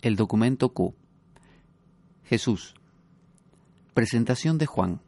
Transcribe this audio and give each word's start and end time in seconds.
El 0.00 0.14
documento 0.14 0.68
Q. 0.68 0.94
Jesús. 2.22 2.74
Presentación 3.94 4.56
de 4.56 4.66
Juan. 4.66 5.00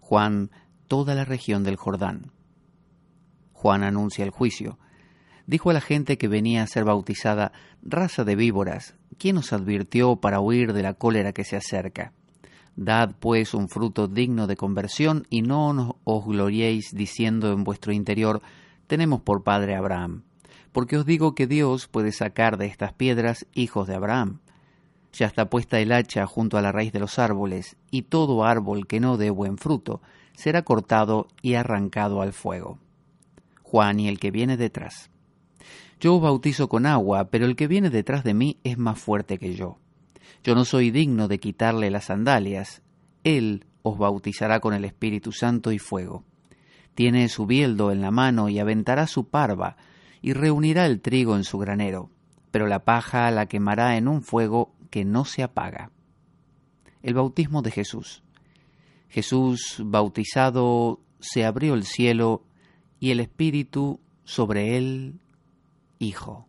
Juan, 0.00 0.52
toda 0.86 1.16
la 1.16 1.24
región 1.24 1.64
del 1.64 1.74
Jordán. 1.74 2.30
Juan 3.52 3.82
anuncia 3.82 4.24
el 4.24 4.30
juicio. 4.30 4.78
Dijo 5.48 5.70
a 5.70 5.72
la 5.72 5.80
gente 5.80 6.18
que 6.18 6.28
venía 6.28 6.62
a 6.62 6.68
ser 6.68 6.84
bautizada, 6.84 7.50
raza 7.82 8.22
de 8.22 8.36
víboras, 8.36 8.94
¿quién 9.18 9.38
os 9.38 9.52
advirtió 9.52 10.14
para 10.20 10.38
huir 10.38 10.72
de 10.72 10.82
la 10.82 10.94
cólera 10.94 11.32
que 11.32 11.42
se 11.42 11.56
acerca? 11.56 12.12
Dad 12.76 13.16
pues 13.18 13.54
un 13.54 13.68
fruto 13.68 14.06
digno 14.06 14.46
de 14.46 14.54
conversión 14.54 15.26
y 15.30 15.42
no 15.42 15.98
os 16.04 16.24
gloriéis 16.26 16.94
diciendo 16.94 17.52
en 17.52 17.64
vuestro 17.64 17.92
interior, 17.92 18.40
tenemos 18.86 19.22
por 19.22 19.42
padre 19.42 19.74
Abraham. 19.74 20.22
Porque 20.72 20.96
os 20.96 21.06
digo 21.06 21.34
que 21.34 21.46
Dios 21.46 21.88
puede 21.88 22.12
sacar 22.12 22.56
de 22.56 22.66
estas 22.66 22.92
piedras 22.92 23.46
hijos 23.54 23.88
de 23.88 23.94
Abraham. 23.94 24.40
Ya 25.12 25.26
está 25.26 25.50
puesta 25.50 25.80
el 25.80 25.92
hacha 25.92 26.26
junto 26.26 26.56
a 26.56 26.62
la 26.62 26.72
raíz 26.72 26.92
de 26.92 27.00
los 27.00 27.18
árboles, 27.18 27.76
y 27.90 28.02
todo 28.02 28.44
árbol 28.44 28.86
que 28.86 29.00
no 29.00 29.16
dé 29.16 29.30
buen 29.30 29.58
fruto 29.58 30.00
será 30.34 30.62
cortado 30.62 31.28
y 31.42 31.54
arrancado 31.54 32.22
al 32.22 32.32
fuego. 32.32 32.78
Juan 33.62 34.00
y 34.00 34.08
el 34.08 34.18
que 34.20 34.30
viene 34.30 34.56
detrás. 34.56 35.10
Yo 35.98 36.14
os 36.14 36.22
bautizo 36.22 36.68
con 36.68 36.86
agua, 36.86 37.30
pero 37.30 37.46
el 37.46 37.56
que 37.56 37.66
viene 37.66 37.90
detrás 37.90 38.24
de 38.24 38.34
mí 38.34 38.58
es 38.64 38.78
más 38.78 38.98
fuerte 38.98 39.38
que 39.38 39.54
yo 39.54 39.78
yo 40.42 40.54
no 40.54 40.64
soy 40.64 40.90
digno 40.90 41.28
de 41.28 41.38
quitarle 41.38 41.90
las 41.90 42.06
sandalias. 42.06 42.82
Él 43.24 43.66
os 43.82 43.98
bautizará 43.98 44.60
con 44.60 44.74
el 44.74 44.84
Espíritu 44.84 45.32
Santo 45.32 45.72
y 45.72 45.78
fuego. 45.78 46.24
Tiene 46.94 47.28
su 47.28 47.46
bieldo 47.46 47.92
en 47.92 48.00
la 48.00 48.10
mano 48.10 48.48
y 48.48 48.58
aventará 48.58 49.06
su 49.06 49.28
parva, 49.28 49.76
y 50.22 50.32
reunirá 50.32 50.86
el 50.86 51.00
trigo 51.00 51.36
en 51.36 51.44
su 51.44 51.58
granero, 51.58 52.10
pero 52.50 52.66
la 52.66 52.84
paja 52.84 53.30
la 53.30 53.46
quemará 53.46 53.96
en 53.96 54.08
un 54.08 54.22
fuego 54.22 54.72
que 54.90 55.04
no 55.04 55.24
se 55.24 55.42
apaga. 55.42 55.90
El 57.02 57.14
bautismo 57.14 57.62
de 57.62 57.70
Jesús. 57.70 58.22
Jesús, 59.08 59.80
bautizado, 59.84 61.00
se 61.20 61.44
abrió 61.44 61.74
el 61.74 61.84
cielo 61.84 62.44
y 62.98 63.10
el 63.10 63.20
Espíritu 63.20 64.00
sobre 64.24 64.76
él, 64.76 65.20
Hijo. 65.98 66.46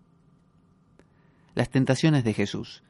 Las 1.56 1.70
tentaciones 1.70 2.24
de 2.24 2.34
Jesús. 2.34 2.84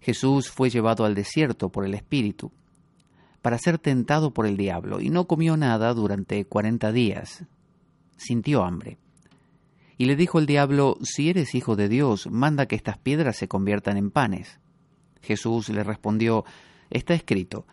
Jesús 0.00 0.50
fue 0.50 0.68
llevado 0.68 1.04
al 1.04 1.14
desierto 1.14 1.70
por 1.70 1.86
el 1.86 1.94
Espíritu 1.94 2.52
para 3.40 3.58
ser 3.58 3.78
tentado 3.78 4.32
por 4.32 4.46
el 4.46 4.56
diablo 4.56 5.00
y 5.00 5.08
no 5.08 5.26
comió 5.26 5.56
nada 5.56 5.94
durante 5.94 6.44
cuarenta 6.44 6.92
días. 6.92 7.44
Sintió 8.16 8.64
hambre. 8.64 8.98
Y 9.98 10.06
le 10.06 10.16
dijo 10.16 10.38
el 10.38 10.46
diablo, 10.46 10.98
si 11.02 11.30
eres 11.30 11.54
hijo 11.54 11.76
de 11.76 11.88
Dios, 11.88 12.28
manda 12.30 12.66
que 12.66 12.76
estas 12.76 12.98
piedras 12.98 13.36
se 13.36 13.48
conviertan 13.48 13.96
en 13.96 14.10
panes. 14.10 14.60
Jesús 15.22 15.68
le 15.70 15.82
respondió, 15.82 16.44
está 16.90 17.14
escrito, 17.14 17.66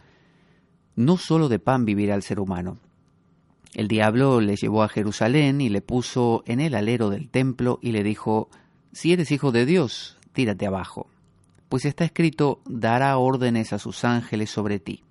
no 0.95 1.17
solo 1.17 1.49
de 1.49 1.59
pan 1.59 1.85
vivirá 1.85 2.15
el 2.15 2.23
ser 2.23 2.39
humano. 2.39 2.77
El 3.73 3.87
diablo 3.87 4.39
le 4.39 4.55
llevó 4.55 4.83
a 4.83 4.89
Jerusalén 4.89 5.59
y 5.59 5.69
le 5.69 5.81
puso 5.81 6.43
en 6.45 6.59
el 6.59 6.75
alero 6.75 7.09
del 7.09 7.29
templo 7.29 7.79
y 7.81 7.91
le 7.91 8.03
dijo, 8.03 8.49
si 8.91 9.11
eres 9.11 9.31
hijo 9.31 9.51
de 9.51 9.65
Dios, 9.65 10.17
tírate 10.31 10.67
abajo 10.67 11.07
pues 11.73 11.85
está 11.85 12.05
escrito, 12.05 12.61
dará 12.67 13.17
órdenes 13.17 13.73
a 13.73 13.79
sus 13.79 14.05
ángeles 14.05 14.51
sobre 14.51 14.79
ti, 14.79 15.03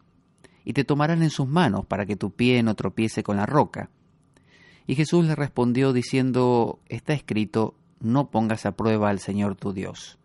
y 0.64 0.74
te 0.74 0.84
tomarán 0.84 1.24
en 1.24 1.30
sus 1.30 1.48
manos 1.48 1.86
para 1.86 2.06
que 2.06 2.14
tu 2.14 2.30
pie 2.30 2.62
no 2.62 2.76
tropiece 2.76 3.24
con 3.24 3.36
la 3.36 3.46
roca. 3.46 3.90
Y 4.86 4.94
Jesús 4.94 5.24
le 5.24 5.34
respondió 5.34 5.92
diciendo, 5.92 6.80
está 6.88 7.12
escrito, 7.12 7.74
no 8.00 8.30
pongas 8.30 8.66
a 8.66 8.72
prueba 8.72 9.10
al 9.10 9.20
Señor 9.20 9.56
tu 9.56 9.72
Dios. 9.72 10.18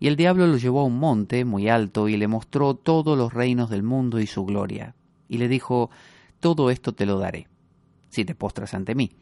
Y 0.00 0.08
el 0.08 0.16
diablo 0.16 0.46
lo 0.46 0.56
llevó 0.56 0.80
a 0.80 0.84
un 0.84 0.98
monte 0.98 1.44
muy 1.44 1.68
alto 1.68 2.08
y 2.08 2.16
le 2.16 2.28
mostró 2.28 2.74
todos 2.74 3.16
los 3.16 3.32
reinos 3.32 3.70
del 3.70 3.82
mundo 3.82 4.20
y 4.20 4.26
su 4.26 4.44
gloria. 4.44 4.94
Y 5.28 5.38
le 5.38 5.48
dijo, 5.48 5.90
todo 6.40 6.70
esto 6.70 6.92
te 6.92 7.06
lo 7.06 7.18
daré, 7.18 7.48
si 8.08 8.24
te 8.24 8.34
postras 8.34 8.74
ante 8.74 8.94
mí. 8.94 9.12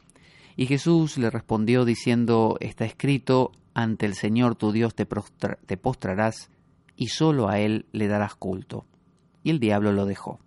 Y 0.57 0.67
Jesús 0.67 1.19
le 1.19 1.31
respondió 1.31 1.85
diciendo, 1.85 2.57
está 2.61 2.85
escrito, 2.85 3.53
ante 3.75 4.07
el 4.07 4.15
Señor 4.15 4.55
tu 4.57 4.73
Dios 4.73 4.95
te, 4.95 5.07
postrarás 5.07 6.51
y 6.97 7.09
sólo 7.09 7.49
a 7.49 7.59
Él 7.59 7.87
le 7.93 8.09
darás 8.09 8.35
culto. 8.35 8.87
Y 9.43 9.51
el 9.51 9.61
diablo 9.61 9.93
lo 9.93 10.05
dejó. 10.05 10.41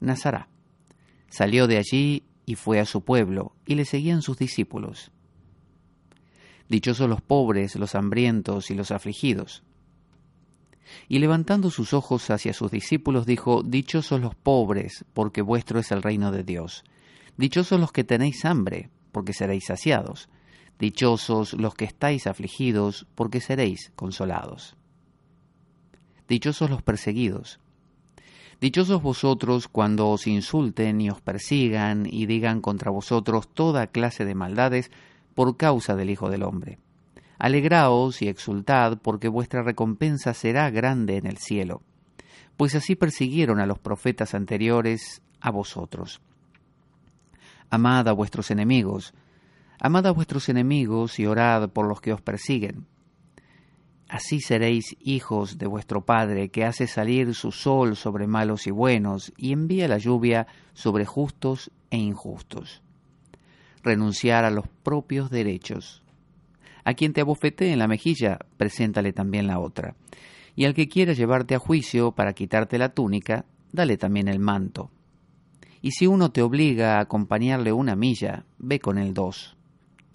Nazará. 0.00 0.48
Salió 1.28 1.66
de 1.66 1.78
allí 1.78 2.24
y 2.46 2.54
fue 2.54 2.78
a 2.78 2.86
su 2.86 3.02
pueblo, 3.02 3.52
y 3.66 3.74
le 3.74 3.84
seguían 3.84 4.22
sus 4.22 4.38
discípulos. 4.38 5.10
Dichosos 6.68 7.08
los 7.08 7.20
pobres, 7.20 7.74
los 7.76 7.94
hambrientos 7.94 8.70
y 8.70 8.74
los 8.74 8.92
afligidos. 8.92 9.62
Y 11.08 11.18
levantando 11.18 11.70
sus 11.70 11.92
ojos 11.92 12.30
hacia 12.30 12.52
sus 12.52 12.70
discípulos, 12.70 13.26
dijo, 13.26 13.62
Dichosos 13.64 14.20
los 14.20 14.36
pobres, 14.36 15.04
porque 15.12 15.42
vuestro 15.42 15.80
es 15.80 15.90
el 15.90 16.02
reino 16.02 16.30
de 16.30 16.44
Dios. 16.44 16.84
Dichosos 17.36 17.80
los 17.80 17.92
que 17.92 18.04
tenéis 18.04 18.44
hambre, 18.44 18.90
porque 19.12 19.32
seréis 19.32 19.66
saciados. 19.66 20.28
Dichosos 20.78 21.52
los 21.54 21.74
que 21.74 21.84
estáis 21.84 22.26
afligidos, 22.26 23.06
porque 23.14 23.40
seréis 23.40 23.92
consolados. 23.96 24.76
Dichosos 26.28 26.70
los 26.70 26.82
perseguidos. 26.82 27.60
Dichosos 28.60 29.02
vosotros 29.02 29.68
cuando 29.68 30.08
os 30.08 30.26
insulten 30.26 31.00
y 31.00 31.10
os 31.10 31.20
persigan 31.20 32.06
y 32.10 32.26
digan 32.26 32.60
contra 32.60 32.90
vosotros 32.90 33.48
toda 33.48 33.88
clase 33.88 34.24
de 34.24 34.34
maldades 34.34 34.90
por 35.34 35.56
causa 35.56 35.94
del 35.94 36.10
Hijo 36.10 36.30
del 36.30 36.42
Hombre. 36.42 36.78
Alegraos 37.38 38.22
y 38.22 38.28
exultad, 38.28 38.98
porque 39.02 39.28
vuestra 39.28 39.62
recompensa 39.62 40.32
será 40.32 40.70
grande 40.70 41.18
en 41.18 41.26
el 41.26 41.36
cielo, 41.36 41.82
pues 42.56 42.74
así 42.74 42.96
persiguieron 42.96 43.60
a 43.60 43.66
los 43.66 43.78
profetas 43.78 44.34
anteriores 44.34 45.20
a 45.40 45.50
vosotros. 45.50 46.22
Amad 47.68 48.08
a 48.08 48.12
vuestros 48.12 48.50
enemigos, 48.50 49.12
Amad 49.78 50.06
a 50.06 50.10
vuestros 50.10 50.48
enemigos 50.48 51.18
y 51.18 51.26
orad 51.26 51.68
por 51.68 51.86
los 51.86 52.00
que 52.00 52.12
os 52.12 52.22
persiguen. 52.22 52.86
Así 54.08 54.40
seréis 54.40 54.96
hijos 55.00 55.58
de 55.58 55.66
vuestro 55.66 56.04
Padre, 56.04 56.48
que 56.48 56.64
hace 56.64 56.86
salir 56.86 57.34
su 57.34 57.50
sol 57.50 57.96
sobre 57.96 58.28
malos 58.28 58.66
y 58.68 58.70
buenos, 58.70 59.32
y 59.36 59.52
envía 59.52 59.88
la 59.88 59.98
lluvia 59.98 60.46
sobre 60.74 61.04
justos 61.04 61.72
e 61.90 61.96
injustos. 61.96 62.82
Renunciar 63.82 64.44
a 64.44 64.50
los 64.50 64.68
propios 64.68 65.30
derechos. 65.30 66.02
A 66.84 66.94
quien 66.94 67.12
te 67.12 67.20
abofetee 67.20 67.72
en 67.72 67.80
la 67.80 67.88
mejilla, 67.88 68.38
preséntale 68.56 69.12
también 69.12 69.48
la 69.48 69.58
otra. 69.58 69.96
Y 70.54 70.66
al 70.66 70.74
que 70.74 70.88
quiera 70.88 71.12
llevarte 71.12 71.56
a 71.56 71.58
juicio 71.58 72.12
para 72.12 72.32
quitarte 72.32 72.78
la 72.78 72.90
túnica, 72.90 73.44
dale 73.72 73.96
también 73.96 74.28
el 74.28 74.38
manto. 74.38 74.90
Y 75.82 75.90
si 75.90 76.06
uno 76.06 76.30
te 76.30 76.42
obliga 76.42 76.96
a 76.96 77.00
acompañarle 77.00 77.72
una 77.72 77.96
milla, 77.96 78.44
ve 78.58 78.78
con 78.78 78.98
él 78.98 79.14
dos. 79.14 79.56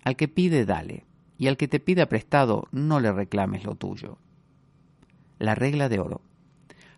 Al 0.04 0.16
que 0.16 0.30
pide, 0.30 0.66
dale, 0.66 1.06
y 1.42 1.48
al 1.48 1.58
que 1.58 1.68
te 1.68 1.80
pida 1.80 2.06
prestado, 2.06 2.68
no 2.72 3.00
le 3.00 3.12
reclames 3.12 3.64
lo 3.64 3.74
tuyo. 3.74 4.20
La 5.40 5.56
regla 5.56 5.90
de 5.90 6.00
oro. 6.00 6.22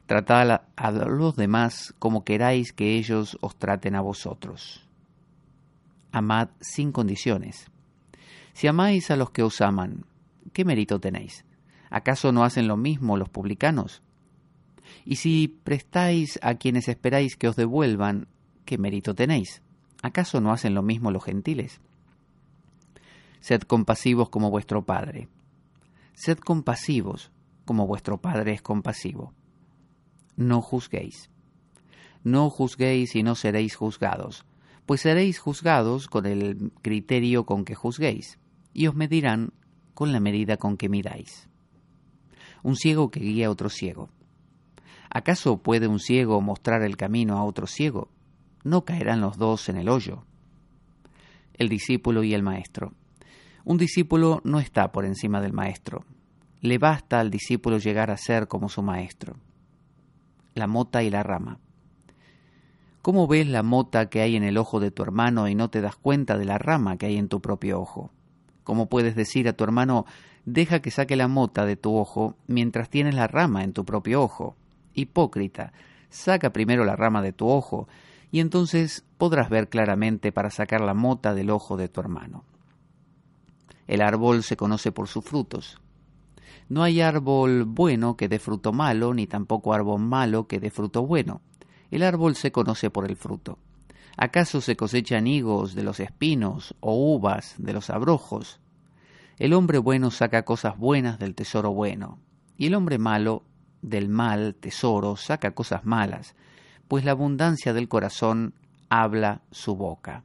Tratad 0.05 0.63
a 0.75 0.91
los 0.91 1.37
demás 1.37 1.95
como 1.97 2.25
queráis 2.25 2.73
que 2.73 2.97
ellos 2.97 3.37
os 3.39 3.55
traten 3.55 3.95
a 3.95 4.01
vosotros. 4.01 4.85
Amad 6.11 6.49
sin 6.59 6.91
condiciones. 6.91 7.71
Si 8.51 8.67
amáis 8.67 9.11
a 9.11 9.15
los 9.15 9.29
que 9.29 9.43
os 9.43 9.61
aman, 9.61 10.03
¿qué 10.51 10.65
mérito 10.65 10.99
tenéis? 10.99 11.45
¿Acaso 11.89 12.33
no 12.33 12.43
hacen 12.43 12.67
lo 12.67 12.75
mismo 12.75 13.15
los 13.15 13.29
publicanos? 13.29 14.01
Y 15.05 15.15
si 15.15 15.47
prestáis 15.47 16.37
a 16.41 16.55
quienes 16.55 16.89
esperáis 16.89 17.37
que 17.37 17.47
os 17.47 17.55
devuelvan, 17.55 18.27
¿qué 18.65 18.77
mérito 18.77 19.15
tenéis? 19.15 19.61
¿Acaso 20.01 20.41
no 20.41 20.51
hacen 20.51 20.75
lo 20.75 20.83
mismo 20.83 21.11
los 21.11 21.23
gentiles? 21.23 21.79
Sed 23.43 23.63
compasivos 23.63 24.29
como 24.29 24.49
vuestro 24.49 24.85
Padre. 24.85 25.27
Sed 26.13 26.37
compasivos 26.37 27.29
como 27.65 27.85
vuestro 27.87 28.21
Padre 28.21 28.53
es 28.53 28.61
compasivo. 28.61 29.33
No 30.37 30.61
juzguéis. 30.61 31.29
No 32.23 32.49
juzguéis 32.49 33.17
y 33.17 33.21
no 33.21 33.35
seréis 33.35 33.75
juzgados, 33.75 34.45
pues 34.85 35.01
seréis 35.01 35.39
juzgados 35.39 36.07
con 36.07 36.25
el 36.25 36.71
criterio 36.81 37.45
con 37.45 37.65
que 37.65 37.75
juzguéis, 37.75 38.39
y 38.71 38.87
os 38.87 38.95
medirán 38.95 39.51
con 39.93 40.13
la 40.13 40.21
medida 40.21 40.55
con 40.55 40.77
que 40.77 40.87
midáis. 40.87 41.49
Un 42.63 42.77
ciego 42.77 43.11
que 43.11 43.19
guía 43.19 43.47
a 43.47 43.51
otro 43.51 43.67
ciego. 43.69 44.07
¿Acaso 45.09 45.57
puede 45.57 45.89
un 45.89 45.99
ciego 45.99 46.39
mostrar 46.39 46.81
el 46.81 46.95
camino 46.95 47.37
a 47.37 47.43
otro 47.43 47.67
ciego? 47.67 48.07
No 48.63 48.85
caerán 48.85 49.19
los 49.19 49.37
dos 49.37 49.67
en 49.67 49.75
el 49.75 49.89
hoyo. 49.89 50.23
El 51.55 51.67
discípulo 51.67 52.23
y 52.23 52.33
el 52.33 52.41
maestro. 52.41 52.93
Un 53.65 53.77
discípulo 53.77 54.41
no 54.43 54.59
está 54.59 54.91
por 54.91 55.05
encima 55.05 55.39
del 55.39 55.53
maestro. 55.53 56.03
Le 56.59 56.77
basta 56.77 57.19
al 57.19 57.31
discípulo 57.31 57.77
llegar 57.77 58.11
a 58.11 58.17
ser 58.17 58.47
como 58.47 58.67
su 58.67 58.81
maestro. 58.81 59.37
La 60.53 60.67
mota 60.67 61.01
y 61.03 61.09
la 61.09 61.23
rama. 61.23 61.59
¿Cómo 63.01 63.27
ves 63.27 63.47
la 63.47 63.63
mota 63.63 64.09
que 64.09 64.21
hay 64.21 64.35
en 64.35 64.43
el 64.43 64.57
ojo 64.57 64.79
de 64.79 64.91
tu 64.91 65.03
hermano 65.03 65.47
y 65.47 65.55
no 65.55 65.69
te 65.69 65.81
das 65.81 65.95
cuenta 65.95 66.37
de 66.37 66.45
la 66.45 66.57
rama 66.57 66.97
que 66.97 67.05
hay 67.05 67.17
en 67.17 67.29
tu 67.29 67.41
propio 67.41 67.79
ojo? 67.79 68.11
¿Cómo 68.63 68.87
puedes 68.87 69.15
decir 69.15 69.47
a 69.47 69.53
tu 69.53 69.63
hermano, 69.63 70.05
deja 70.45 70.81
que 70.81 70.91
saque 70.91 71.15
la 71.15 71.27
mota 71.27 71.65
de 71.65 71.75
tu 71.75 71.95
ojo 71.95 72.35
mientras 72.47 72.89
tienes 72.89 73.15
la 73.15 73.27
rama 73.27 73.63
en 73.63 73.73
tu 73.73 73.85
propio 73.85 74.21
ojo. 74.21 74.55
Hipócrita, 74.93 75.73
saca 76.09 76.51
primero 76.51 76.85
la 76.85 76.95
rama 76.95 77.21
de 77.21 77.33
tu 77.33 77.47
ojo, 77.47 77.87
y 78.31 78.39
entonces 78.39 79.05
podrás 79.17 79.49
ver 79.49 79.69
claramente 79.69 80.31
para 80.31 80.49
sacar 80.49 80.81
la 80.81 80.93
mota 80.93 81.33
del 81.33 81.49
ojo 81.49 81.77
de 81.77 81.87
tu 81.87 82.01
hermano. 82.01 82.43
El 83.87 84.01
árbol 84.01 84.43
se 84.43 84.57
conoce 84.57 84.91
por 84.91 85.07
sus 85.07 85.23
frutos. 85.23 85.79
No 86.69 86.83
hay 86.83 87.01
árbol 87.01 87.65
bueno 87.65 88.15
que 88.15 88.29
dé 88.29 88.39
fruto 88.39 88.71
malo, 88.71 89.13
ni 89.13 89.27
tampoco 89.27 89.73
árbol 89.73 90.01
malo 90.01 90.47
que 90.47 90.59
dé 90.59 90.69
fruto 90.69 91.05
bueno. 91.05 91.41
El 91.91 92.03
árbol 92.03 92.35
se 92.35 92.51
conoce 92.51 92.89
por 92.89 93.05
el 93.05 93.15
fruto. 93.15 93.59
¿Acaso 94.17 94.61
se 94.61 94.75
cosechan 94.75 95.27
higos 95.27 95.75
de 95.75 95.83
los 95.83 95.99
espinos 95.99 96.75
o 96.79 97.15
uvas 97.15 97.55
de 97.57 97.73
los 97.73 97.89
abrojos? 97.89 98.59
El 99.37 99.53
hombre 99.53 99.79
bueno 99.79 100.11
saca 100.11 100.45
cosas 100.45 100.77
buenas 100.77 101.17
del 101.19 101.33
tesoro 101.33 101.73
bueno, 101.73 102.19
y 102.57 102.67
el 102.67 102.75
hombre 102.75 102.99
malo 102.99 103.43
del 103.81 104.07
mal 104.09 104.55
tesoro 104.55 105.15
saca 105.15 105.51
cosas 105.51 105.85
malas, 105.85 106.35
pues 106.87 107.03
la 107.03 107.11
abundancia 107.11 107.73
del 107.73 107.89
corazón 107.89 108.53
habla 108.89 109.41
su 109.51 109.75
boca. 109.75 110.23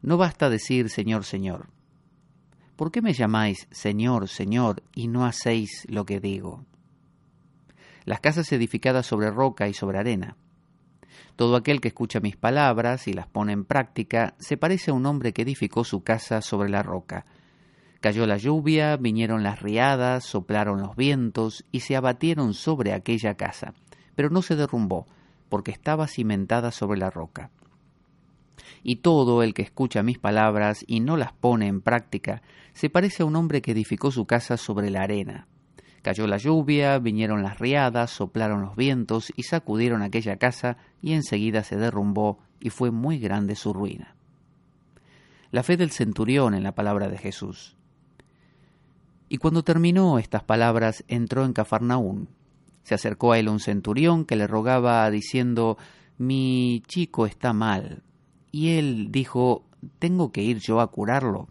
No 0.00 0.16
basta 0.16 0.48
decir 0.48 0.88
Señor, 0.88 1.24
Señor. 1.24 1.73
¿Por 2.76 2.90
qué 2.90 3.02
me 3.02 3.12
llamáis 3.12 3.68
Señor, 3.70 4.28
Señor 4.28 4.82
y 4.94 5.06
no 5.06 5.24
hacéis 5.24 5.86
lo 5.88 6.04
que 6.04 6.18
digo? 6.18 6.64
Las 8.04 8.20
casas 8.20 8.50
edificadas 8.52 9.06
sobre 9.06 9.30
roca 9.30 9.68
y 9.68 9.74
sobre 9.74 9.98
arena. 9.98 10.36
Todo 11.36 11.54
aquel 11.54 11.80
que 11.80 11.88
escucha 11.88 12.18
mis 12.18 12.36
palabras 12.36 13.06
y 13.06 13.12
las 13.12 13.28
pone 13.28 13.52
en 13.52 13.64
práctica 13.64 14.34
se 14.40 14.56
parece 14.56 14.90
a 14.90 14.94
un 14.94 15.06
hombre 15.06 15.32
que 15.32 15.42
edificó 15.42 15.84
su 15.84 16.02
casa 16.02 16.40
sobre 16.42 16.68
la 16.68 16.82
roca. 16.82 17.26
Cayó 18.00 18.26
la 18.26 18.38
lluvia, 18.38 18.96
vinieron 18.96 19.44
las 19.44 19.62
riadas, 19.62 20.24
soplaron 20.24 20.80
los 20.82 20.96
vientos 20.96 21.64
y 21.70 21.80
se 21.80 21.94
abatieron 21.94 22.54
sobre 22.54 22.92
aquella 22.92 23.34
casa, 23.34 23.72
pero 24.16 24.30
no 24.30 24.42
se 24.42 24.56
derrumbó, 24.56 25.06
porque 25.48 25.70
estaba 25.70 26.08
cimentada 26.08 26.72
sobre 26.72 26.98
la 26.98 27.10
roca. 27.10 27.50
Y 28.82 28.96
todo 28.96 29.42
el 29.42 29.54
que 29.54 29.62
escucha 29.62 30.02
mis 30.02 30.18
palabras 30.18 30.84
y 30.86 31.00
no 31.00 31.16
las 31.16 31.32
pone 31.32 31.66
en 31.66 31.80
práctica 31.80 32.42
se 32.72 32.90
parece 32.90 33.22
a 33.22 33.26
un 33.26 33.36
hombre 33.36 33.62
que 33.62 33.72
edificó 33.72 34.10
su 34.10 34.26
casa 34.26 34.56
sobre 34.56 34.90
la 34.90 35.02
arena. 35.02 35.46
Cayó 36.02 36.26
la 36.26 36.36
lluvia, 36.36 36.98
vinieron 36.98 37.42
las 37.42 37.58
riadas, 37.58 38.10
soplaron 38.10 38.60
los 38.60 38.76
vientos 38.76 39.32
y 39.36 39.44
sacudieron 39.44 40.02
aquella 40.02 40.36
casa 40.36 40.76
y 41.00 41.14
enseguida 41.14 41.64
se 41.64 41.76
derrumbó 41.76 42.40
y 42.60 42.68
fue 42.68 42.90
muy 42.90 43.18
grande 43.18 43.54
su 43.56 43.72
ruina. 43.72 44.14
La 45.50 45.62
fe 45.62 45.76
del 45.76 45.92
centurión 45.92 46.54
en 46.54 46.62
la 46.62 46.74
palabra 46.74 47.08
de 47.08 47.16
Jesús. 47.16 47.76
Y 49.28 49.38
cuando 49.38 49.64
terminó 49.64 50.18
estas 50.18 50.42
palabras, 50.42 51.04
entró 51.08 51.44
en 51.44 51.54
Cafarnaún. 51.54 52.28
Se 52.82 52.94
acercó 52.94 53.32
a 53.32 53.38
él 53.38 53.48
un 53.48 53.60
centurión 53.60 54.26
que 54.26 54.36
le 54.36 54.46
rogaba 54.46 55.10
diciendo, 55.10 55.78
Mi 56.18 56.82
chico 56.86 57.24
está 57.24 57.52
mal. 57.52 58.02
Y 58.54 58.78
él 58.78 59.10
dijo, 59.10 59.64
¿tengo 59.98 60.30
que 60.30 60.40
ir 60.40 60.60
yo 60.60 60.78
a 60.78 60.86
curarlo? 60.86 61.48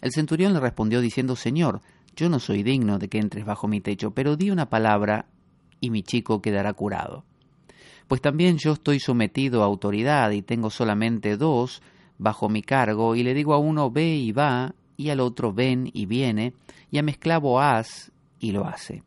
El 0.00 0.10
centurión 0.10 0.52
le 0.52 0.58
respondió 0.58 1.00
diciendo, 1.00 1.36
Señor, 1.36 1.80
yo 2.16 2.28
no 2.28 2.40
soy 2.40 2.64
digno 2.64 2.98
de 2.98 3.06
que 3.06 3.20
entres 3.20 3.44
bajo 3.44 3.68
mi 3.68 3.80
techo, 3.80 4.10
pero 4.10 4.34
di 4.34 4.50
una 4.50 4.68
palabra 4.68 5.26
y 5.78 5.90
mi 5.90 6.02
chico 6.02 6.42
quedará 6.42 6.72
curado. 6.72 7.22
Pues 8.08 8.20
también 8.20 8.58
yo 8.58 8.72
estoy 8.72 8.98
sometido 8.98 9.62
a 9.62 9.66
autoridad 9.66 10.32
y 10.32 10.42
tengo 10.42 10.70
solamente 10.70 11.36
dos 11.36 11.82
bajo 12.18 12.48
mi 12.48 12.62
cargo, 12.62 13.14
y 13.14 13.22
le 13.22 13.32
digo 13.32 13.54
a 13.54 13.58
uno 13.58 13.92
ve 13.92 14.16
y 14.16 14.32
va, 14.32 14.74
y 14.96 15.10
al 15.10 15.20
otro 15.20 15.52
ven 15.52 15.88
y 15.92 16.06
viene, 16.06 16.52
y 16.90 16.98
a 16.98 17.04
mi 17.04 17.12
esclavo 17.12 17.60
haz 17.60 18.10
y 18.40 18.50
lo 18.50 18.66
hace. 18.66 19.04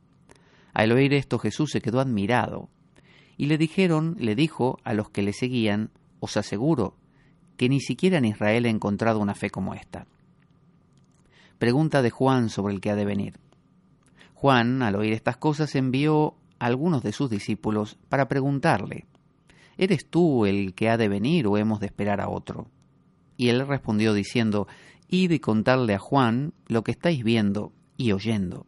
Al 0.73 0.93
oír 0.93 1.13
esto 1.13 1.39
Jesús 1.39 1.71
se 1.71 1.81
quedó 1.81 1.99
admirado, 1.99 2.69
y 3.35 3.47
le 3.47 3.57
dijeron, 3.57 4.15
le 4.17 4.33
dijo 4.33 4.79
a 4.85 4.93
los 4.93 5.09
que 5.09 5.23
le 5.23 5.33
seguían, 5.33 5.91
os 6.25 6.37
aseguro 6.37 6.97
que 7.57 7.69
ni 7.69 7.79
siquiera 7.79 8.17
en 8.17 8.25
Israel 8.25 8.65
he 8.65 8.69
encontrado 8.69 9.19
una 9.19 9.35
fe 9.35 9.49
como 9.49 9.73
esta. 9.73 10.07
Pregunta 11.57 12.01
de 12.01 12.09
Juan 12.09 12.49
sobre 12.49 12.73
el 12.73 12.81
que 12.81 12.91
ha 12.91 12.95
de 12.95 13.05
venir. 13.05 13.39
Juan, 14.33 14.81
al 14.81 14.95
oír 14.95 15.13
estas 15.13 15.37
cosas, 15.37 15.73
envió 15.75 16.35
a 16.59 16.65
algunos 16.65 17.01
de 17.01 17.13
sus 17.13 17.29
discípulos 17.29 17.97
para 18.09 18.27
preguntarle, 18.27 19.05
¿Eres 19.77 20.09
tú 20.09 20.45
el 20.45 20.73
que 20.73 20.89
ha 20.89 20.97
de 20.97 21.09
venir 21.09 21.47
o 21.47 21.57
hemos 21.57 21.79
de 21.79 21.87
esperar 21.87 22.21
a 22.21 22.29
otro? 22.29 22.67
Y 23.37 23.49
él 23.49 23.67
respondió 23.67 24.13
diciendo, 24.13 24.67
Id 25.07 25.31
y 25.31 25.39
contarle 25.39 25.93
a 25.93 25.99
Juan 25.99 26.53
lo 26.67 26.83
que 26.83 26.91
estáis 26.91 27.23
viendo 27.23 27.73
y 27.97 28.11
oyendo. 28.11 28.65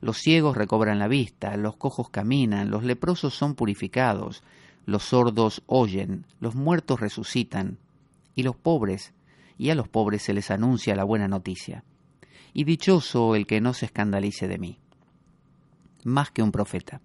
Los 0.00 0.18
ciegos 0.18 0.56
recobran 0.56 0.98
la 0.98 1.08
vista, 1.08 1.56
los 1.56 1.76
cojos 1.76 2.10
caminan, 2.10 2.70
los 2.70 2.82
leprosos 2.82 3.34
son 3.34 3.54
purificados, 3.54 4.42
los 4.86 5.04
sordos 5.04 5.62
oyen, 5.66 6.26
los 6.40 6.54
muertos 6.54 7.00
resucitan, 7.00 7.78
y 8.34 8.42
los 8.42 8.56
pobres, 8.56 9.12
y 9.58 9.70
a 9.70 9.74
los 9.74 9.88
pobres 9.88 10.22
se 10.22 10.32
les 10.32 10.50
anuncia 10.50 10.96
la 10.96 11.04
buena 11.04 11.28
noticia. 11.28 11.84
Y 12.52 12.64
dichoso 12.64 13.34
el 13.34 13.46
que 13.46 13.60
no 13.60 13.74
se 13.74 13.86
escandalice 13.86 14.48
de 14.48 14.58
mí. 14.58 14.78
Más 16.04 16.30
que 16.30 16.42
un 16.42 16.52
profeta. 16.52 17.00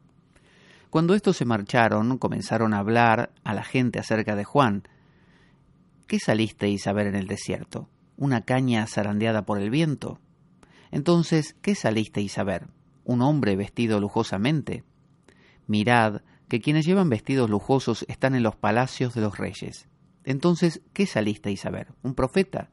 Cuando 0.90 1.14
estos 1.14 1.38
se 1.38 1.46
marcharon, 1.46 2.18
comenzaron 2.18 2.74
a 2.74 2.80
hablar 2.80 3.32
a 3.44 3.54
la 3.54 3.64
gente 3.64 4.00
acerca 4.00 4.36
de 4.36 4.44
Juan. 4.44 4.84
¿Qué 6.08 6.20
salisteis 6.20 6.88
a 6.88 6.94
ver 6.94 7.08
en 7.08 7.16
el 7.16 7.28
desierto? 7.28 7.88
una 8.18 8.42
caña 8.42 8.86
zarandeada 8.88 9.44
por 9.44 9.60
el 9.60 9.70
viento. 9.70 10.20
Entonces, 10.92 11.56
¿qué 11.62 11.76
salisteis 11.76 12.38
a 12.38 12.44
ver? 12.44 12.68
¿Un 13.06 13.22
hombre 13.22 13.56
vestido 13.56 14.00
lujosamente? 14.00 14.84
Mirad 15.68 16.22
que 16.48 16.62
quienes 16.62 16.86
llevan 16.86 17.10
vestidos 17.10 17.50
lujosos 17.50 18.06
están 18.08 18.36
en 18.36 18.44
los 18.44 18.56
palacios 18.56 19.14
de 19.14 19.22
los 19.22 19.38
reyes. 19.38 19.88
Entonces, 20.24 20.82
¿qué 20.94 21.06
salisteis 21.06 21.66
a 21.66 21.70
ver? 21.70 21.94
¿Un 22.04 22.14
profeta? 22.14 22.70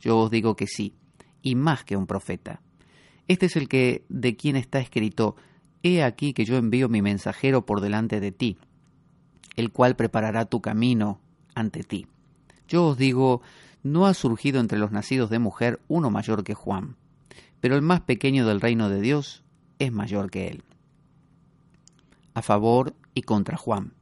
Yo 0.00 0.18
os 0.18 0.30
digo 0.30 0.56
que 0.56 0.66
sí, 0.66 0.94
y 1.42 1.54
más 1.54 1.84
que 1.84 1.96
un 1.96 2.06
profeta. 2.06 2.60
Este 3.28 3.46
es 3.46 3.56
el 3.56 3.68
que 3.68 4.04
de 4.08 4.36
quien 4.36 4.56
está 4.56 4.78
escrito, 4.78 5.36
He 5.82 6.02
aquí 6.02 6.32
que 6.32 6.44
yo 6.44 6.56
envío 6.56 6.88
mi 6.88 7.00
mensajero 7.00 7.64
por 7.64 7.80
delante 7.80 8.18
de 8.18 8.32
ti, 8.32 8.58
el 9.54 9.70
cual 9.70 9.94
preparará 9.94 10.46
tu 10.46 10.60
camino 10.60 11.20
ante 11.54 11.84
ti. 11.84 12.06
Yo 12.66 12.86
os 12.86 12.98
digo, 12.98 13.40
no 13.82 14.06
ha 14.06 14.14
surgido 14.14 14.58
entre 14.58 14.78
los 14.78 14.90
nacidos 14.90 15.30
de 15.30 15.38
mujer 15.38 15.80
uno 15.86 16.10
mayor 16.10 16.42
que 16.42 16.54
Juan, 16.54 16.96
pero 17.60 17.76
el 17.76 17.82
más 17.82 18.00
pequeño 18.00 18.46
del 18.46 18.60
reino 18.60 18.88
de 18.88 19.00
Dios 19.00 19.44
es 19.78 19.92
mayor 19.92 20.30
que 20.30 20.48
él. 20.48 20.64
A 22.34 22.42
favor 22.42 22.94
y 23.16 23.22
contra 23.22 23.56
Juan. 23.56 23.94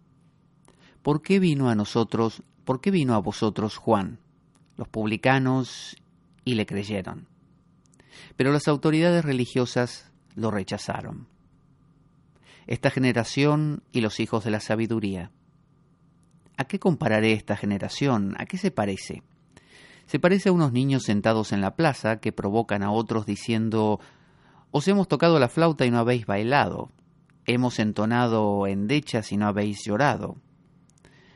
¿Por 1.02 1.22
qué 1.22 1.38
vino 1.38 1.70
a 1.70 1.76
nosotros, 1.76 2.42
por 2.64 2.80
qué 2.80 2.90
vino 2.90 3.14
a 3.14 3.18
vosotros 3.18 3.76
Juan? 3.76 4.18
Los 4.76 4.88
publicanos 4.88 5.96
y 6.44 6.56
le 6.56 6.66
creyeron. 6.66 7.28
Pero 8.36 8.52
las 8.52 8.66
autoridades 8.66 9.24
religiosas 9.24 10.10
lo 10.34 10.50
rechazaron. 10.50 11.28
Esta 12.66 12.90
generación 12.90 13.84
y 13.92 14.00
los 14.00 14.18
hijos 14.18 14.42
de 14.44 14.50
la 14.50 14.58
sabiduría. 14.58 15.30
¿A 16.56 16.64
qué 16.64 16.80
compararé 16.80 17.34
esta 17.34 17.56
generación? 17.56 18.34
¿A 18.38 18.46
qué 18.46 18.58
se 18.58 18.72
parece? 18.72 19.22
Se 20.06 20.18
parece 20.18 20.48
a 20.48 20.52
unos 20.52 20.72
niños 20.72 21.04
sentados 21.04 21.52
en 21.52 21.60
la 21.60 21.76
plaza 21.76 22.18
que 22.18 22.32
provocan 22.32 22.82
a 22.82 22.90
otros 22.90 23.26
diciendo 23.26 24.00
Os 24.72 24.88
hemos 24.88 25.06
tocado 25.06 25.38
la 25.38 25.48
flauta 25.48 25.86
y 25.86 25.92
no 25.92 25.98
habéis 25.98 26.26
bailado, 26.26 26.90
hemos 27.46 27.78
entonado 27.78 28.66
endechas 28.66 29.32
y 29.32 29.36
no 29.36 29.46
habéis 29.46 29.84
llorado. 29.84 30.36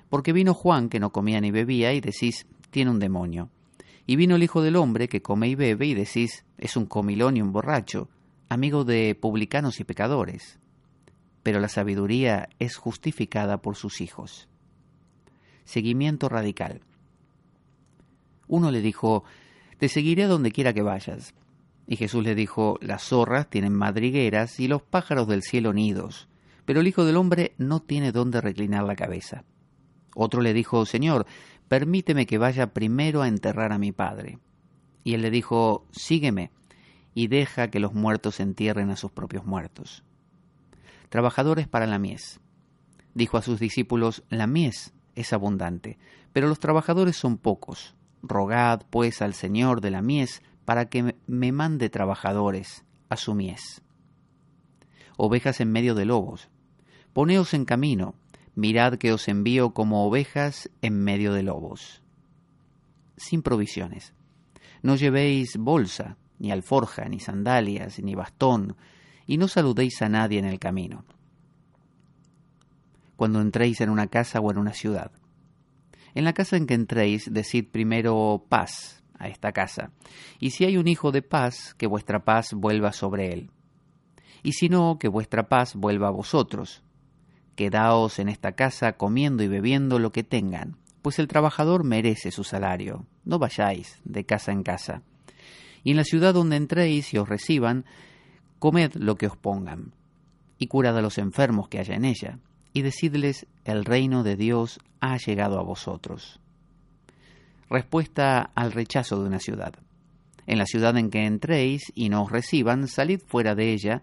Porque 0.08 0.32
vino 0.32 0.54
Juan 0.54 0.88
que 0.88 1.00
no 1.00 1.10
comía 1.10 1.40
ni 1.40 1.50
bebía 1.50 1.92
y 1.92 2.00
decís 2.00 2.46
tiene 2.70 2.90
un 2.90 2.98
demonio. 2.98 3.50
Y 4.06 4.16
vino 4.16 4.36
el 4.36 4.42
Hijo 4.42 4.62
del 4.62 4.76
Hombre 4.76 5.08
que 5.08 5.22
come 5.22 5.48
y 5.48 5.54
bebe 5.54 5.86
y 5.86 5.94
decís 5.94 6.44
es 6.56 6.76
un 6.76 6.86
comilón 6.86 7.36
y 7.36 7.42
un 7.42 7.52
borracho, 7.52 8.08
amigo 8.48 8.84
de 8.84 9.14
publicanos 9.14 9.80
y 9.80 9.84
pecadores. 9.84 10.58
Pero 11.42 11.60
la 11.60 11.68
sabiduría 11.68 12.48
es 12.58 12.76
justificada 12.76 13.58
por 13.58 13.76
sus 13.76 14.00
hijos. 14.00 14.48
Seguimiento 15.64 16.28
radical. 16.28 16.80
Uno 18.48 18.70
le 18.70 18.80
dijo, 18.80 19.24
Te 19.78 19.88
seguiré 19.88 20.24
donde 20.24 20.52
quiera 20.52 20.72
que 20.72 20.82
vayas. 20.82 21.34
Y 21.90 21.96
Jesús 21.96 22.22
le 22.22 22.34
dijo, 22.34 22.78
Las 22.82 23.02
zorras 23.02 23.48
tienen 23.48 23.72
madrigueras 23.72 24.60
y 24.60 24.68
los 24.68 24.82
pájaros 24.82 25.26
del 25.26 25.42
cielo 25.42 25.72
nidos, 25.72 26.28
pero 26.66 26.80
el 26.80 26.86
Hijo 26.86 27.06
del 27.06 27.16
Hombre 27.16 27.54
no 27.56 27.80
tiene 27.80 28.12
dónde 28.12 28.42
reclinar 28.42 28.84
la 28.84 28.94
cabeza. 28.94 29.44
Otro 30.14 30.42
le 30.42 30.52
dijo, 30.52 30.84
Señor, 30.84 31.24
permíteme 31.66 32.26
que 32.26 32.36
vaya 32.36 32.74
primero 32.74 33.22
a 33.22 33.28
enterrar 33.28 33.72
a 33.72 33.78
mi 33.78 33.90
padre. 33.90 34.38
Y 35.02 35.14
él 35.14 35.22
le 35.22 35.30
dijo, 35.30 35.86
Sígueme, 35.90 36.50
y 37.14 37.28
deja 37.28 37.68
que 37.68 37.80
los 37.80 37.94
muertos 37.94 38.38
entierren 38.38 38.90
a 38.90 38.96
sus 38.96 39.10
propios 39.10 39.46
muertos. 39.46 40.04
Trabajadores 41.08 41.68
para 41.68 41.86
la 41.86 41.98
mies. 41.98 42.38
Dijo 43.14 43.38
a 43.38 43.42
sus 43.42 43.58
discípulos, 43.58 44.22
La 44.28 44.46
mies 44.46 44.92
es 45.14 45.32
abundante, 45.32 45.98
pero 46.34 46.48
los 46.48 46.58
trabajadores 46.58 47.16
son 47.16 47.38
pocos. 47.38 47.94
Rogad, 48.22 48.82
pues, 48.90 49.22
al 49.22 49.32
Señor 49.32 49.80
de 49.80 49.90
la 49.90 50.02
mies 50.02 50.42
para 50.68 50.90
que 50.90 51.14
me 51.26 51.50
mande 51.50 51.88
trabajadores 51.88 52.84
a 53.08 53.16
su 53.16 53.34
mies. 53.34 53.80
Ovejas 55.16 55.62
en 55.62 55.72
medio 55.72 55.94
de 55.94 56.04
lobos. 56.04 56.50
Poneos 57.14 57.54
en 57.54 57.64
camino, 57.64 58.16
mirad 58.54 58.98
que 58.98 59.14
os 59.14 59.28
envío 59.28 59.72
como 59.72 60.06
ovejas 60.06 60.68
en 60.82 61.02
medio 61.02 61.32
de 61.32 61.42
lobos. 61.42 62.02
Sin 63.16 63.40
provisiones. 63.40 64.12
No 64.82 64.96
llevéis 64.96 65.56
bolsa, 65.56 66.18
ni 66.38 66.52
alforja, 66.52 67.08
ni 67.08 67.18
sandalias, 67.18 67.98
ni 68.00 68.14
bastón, 68.14 68.76
y 69.26 69.38
no 69.38 69.48
saludéis 69.48 70.02
a 70.02 70.10
nadie 70.10 70.38
en 70.38 70.44
el 70.44 70.58
camino. 70.58 71.06
Cuando 73.16 73.40
entréis 73.40 73.80
en 73.80 73.88
una 73.88 74.08
casa 74.08 74.38
o 74.40 74.50
en 74.50 74.58
una 74.58 74.74
ciudad. 74.74 75.12
En 76.14 76.24
la 76.24 76.34
casa 76.34 76.58
en 76.58 76.66
que 76.66 76.74
entréis, 76.74 77.32
decid 77.32 77.68
primero 77.70 78.44
paz 78.50 78.98
a 79.18 79.28
esta 79.28 79.52
casa, 79.52 79.90
y 80.38 80.50
si 80.50 80.64
hay 80.64 80.76
un 80.76 80.88
hijo 80.88 81.12
de 81.12 81.22
paz, 81.22 81.74
que 81.74 81.86
vuestra 81.86 82.24
paz 82.24 82.52
vuelva 82.54 82.92
sobre 82.92 83.32
él. 83.32 83.50
Y 84.42 84.52
si 84.52 84.68
no, 84.68 84.98
que 84.98 85.08
vuestra 85.08 85.48
paz 85.48 85.74
vuelva 85.74 86.08
a 86.08 86.12
vosotros. 86.12 86.82
Quedaos 87.56 88.18
en 88.18 88.28
esta 88.28 88.52
casa 88.52 88.92
comiendo 88.92 89.42
y 89.42 89.48
bebiendo 89.48 89.98
lo 89.98 90.12
que 90.12 90.22
tengan, 90.22 90.76
pues 91.02 91.18
el 91.18 91.26
trabajador 91.26 91.84
merece 91.84 92.30
su 92.30 92.44
salario. 92.44 93.06
No 93.24 93.38
vayáis 93.38 94.00
de 94.04 94.24
casa 94.24 94.52
en 94.52 94.62
casa. 94.62 95.02
Y 95.82 95.90
en 95.90 95.96
la 95.96 96.04
ciudad 96.04 96.34
donde 96.34 96.56
entréis 96.56 97.12
y 97.14 97.18
os 97.18 97.28
reciban, 97.28 97.84
comed 98.58 98.94
lo 98.94 99.16
que 99.16 99.26
os 99.26 99.36
pongan, 99.36 99.92
y 100.58 100.66
curad 100.66 100.96
a 100.96 101.02
los 101.02 101.18
enfermos 101.18 101.68
que 101.68 101.78
haya 101.78 101.94
en 101.94 102.04
ella, 102.04 102.38
y 102.72 102.82
decidles, 102.82 103.46
el 103.64 103.84
reino 103.84 104.22
de 104.22 104.36
Dios 104.36 104.80
ha 105.00 105.16
llegado 105.16 105.58
a 105.58 105.62
vosotros. 105.62 106.40
Respuesta 107.70 108.50
al 108.54 108.72
rechazo 108.72 109.20
de 109.20 109.28
una 109.28 109.40
ciudad. 109.40 109.74
En 110.46 110.58
la 110.58 110.64
ciudad 110.64 110.96
en 110.96 111.10
que 111.10 111.26
entréis 111.26 111.92
y 111.94 112.08
no 112.08 112.22
os 112.22 112.32
reciban, 112.32 112.88
salid 112.88 113.20
fuera 113.26 113.54
de 113.54 113.72
ella. 113.72 114.02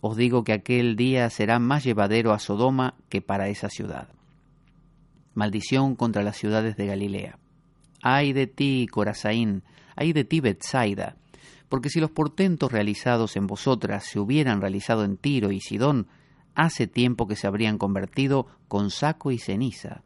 Os 0.00 0.16
digo 0.16 0.44
que 0.44 0.52
aquel 0.52 0.94
día 0.94 1.30
será 1.30 1.58
más 1.58 1.84
llevadero 1.84 2.32
a 2.32 2.38
Sodoma 2.38 2.94
que 3.08 3.22
para 3.22 3.48
esa 3.48 3.70
ciudad. 3.70 4.08
Maldición 5.32 5.96
contra 5.96 6.22
las 6.22 6.36
ciudades 6.36 6.76
de 6.76 6.86
Galilea. 6.86 7.38
Ay 8.02 8.34
de 8.34 8.46
ti, 8.46 8.86
Corazaín, 8.90 9.62
ay 9.96 10.12
de 10.12 10.24
ti, 10.24 10.40
Betsaida, 10.40 11.16
porque 11.70 11.88
si 11.88 12.00
los 12.00 12.10
portentos 12.10 12.70
realizados 12.70 13.36
en 13.36 13.46
vosotras 13.46 14.04
se 14.04 14.20
hubieran 14.20 14.60
realizado 14.60 15.04
en 15.04 15.16
Tiro 15.16 15.50
y 15.50 15.60
Sidón, 15.60 16.08
hace 16.54 16.86
tiempo 16.86 17.26
que 17.26 17.36
se 17.36 17.46
habrían 17.46 17.78
convertido 17.78 18.46
con 18.68 18.90
saco 18.90 19.30
y 19.30 19.38
ceniza. 19.38 20.02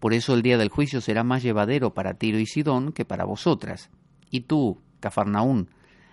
Por 0.00 0.14
eso 0.14 0.34
el 0.34 0.42
día 0.42 0.58
del 0.58 0.68
juicio 0.68 1.00
será 1.00 1.24
más 1.24 1.42
llevadero 1.42 1.94
para 1.94 2.14
Tiro 2.14 2.38
y 2.38 2.46
Sidón 2.46 2.92
que 2.92 3.04
para 3.04 3.24
vosotras. 3.24 3.90
Y 4.30 4.40
tú, 4.40 4.80
Cafarnaún, 5.00 5.68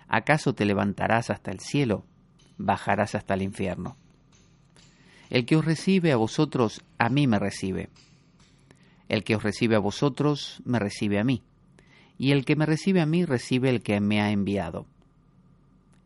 ¿acaso 0.08 0.54
te 0.54 0.64
levantarás 0.64 1.30
hasta 1.30 1.50
el 1.50 1.60
cielo? 1.60 2.04
Bajarás 2.58 3.14
hasta 3.14 3.34
el 3.34 3.42
infierno. 3.42 3.96
El 5.30 5.46
que 5.46 5.56
os 5.56 5.64
recibe 5.64 6.12
a 6.12 6.16
vosotros, 6.16 6.82
a 6.98 7.08
mí 7.08 7.26
me 7.26 7.38
recibe. 7.38 7.88
El 9.08 9.24
que 9.24 9.36
os 9.36 9.42
recibe 9.42 9.76
a 9.76 9.80
vosotros, 9.80 10.62
me 10.64 10.78
recibe 10.78 11.18
a 11.18 11.24
mí. 11.24 11.42
Y 12.18 12.32
el 12.32 12.44
que 12.44 12.56
me 12.56 12.66
recibe 12.66 13.00
a 13.00 13.06
mí, 13.06 13.24
recibe 13.24 13.70
el 13.70 13.82
que 13.82 14.00
me 14.00 14.20
ha 14.20 14.30
enviado. 14.30 14.86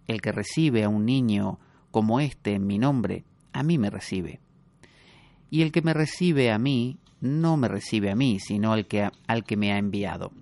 El 0.06 0.22
que 0.22 0.32
recibe 0.32 0.84
a 0.84 0.88
un 0.88 1.04
niño 1.04 1.58
como 1.90 2.20
este 2.20 2.54
en 2.54 2.66
mi 2.66 2.78
nombre, 2.78 3.24
a 3.52 3.62
mí 3.62 3.78
me 3.78 3.90
recibe. 3.90 4.40
Y 5.50 5.62
el 5.62 5.72
que 5.72 5.82
me 5.82 5.94
recibe 5.94 6.50
a 6.50 6.58
mí, 6.58 6.98
no 7.20 7.56
me 7.56 7.68
recibe 7.68 8.10
a 8.10 8.14
mí, 8.14 8.38
sino 8.40 8.72
al 8.72 8.86
que, 8.86 9.08
al 9.26 9.44
que 9.44 9.56
me 9.56 9.72
ha 9.72 9.78
enviado. 9.78 10.32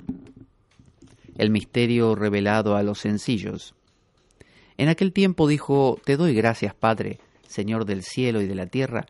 El 1.37 1.51
misterio 1.51 2.15
revelado 2.15 2.77
a 2.77 2.83
los 2.83 3.01
sencillos. 3.01 3.75
En 4.79 4.89
aquel 4.89 5.13
tiempo 5.13 5.49
dijo, 5.49 5.99
Te 6.05 6.17
doy 6.17 6.35
gracias, 6.35 6.75
Padre, 6.75 7.21
Señor 7.47 7.85
del 7.85 8.03
cielo 8.03 8.41
y 8.41 8.47
de 8.47 8.55
la 8.55 8.67
tierra, 8.67 9.07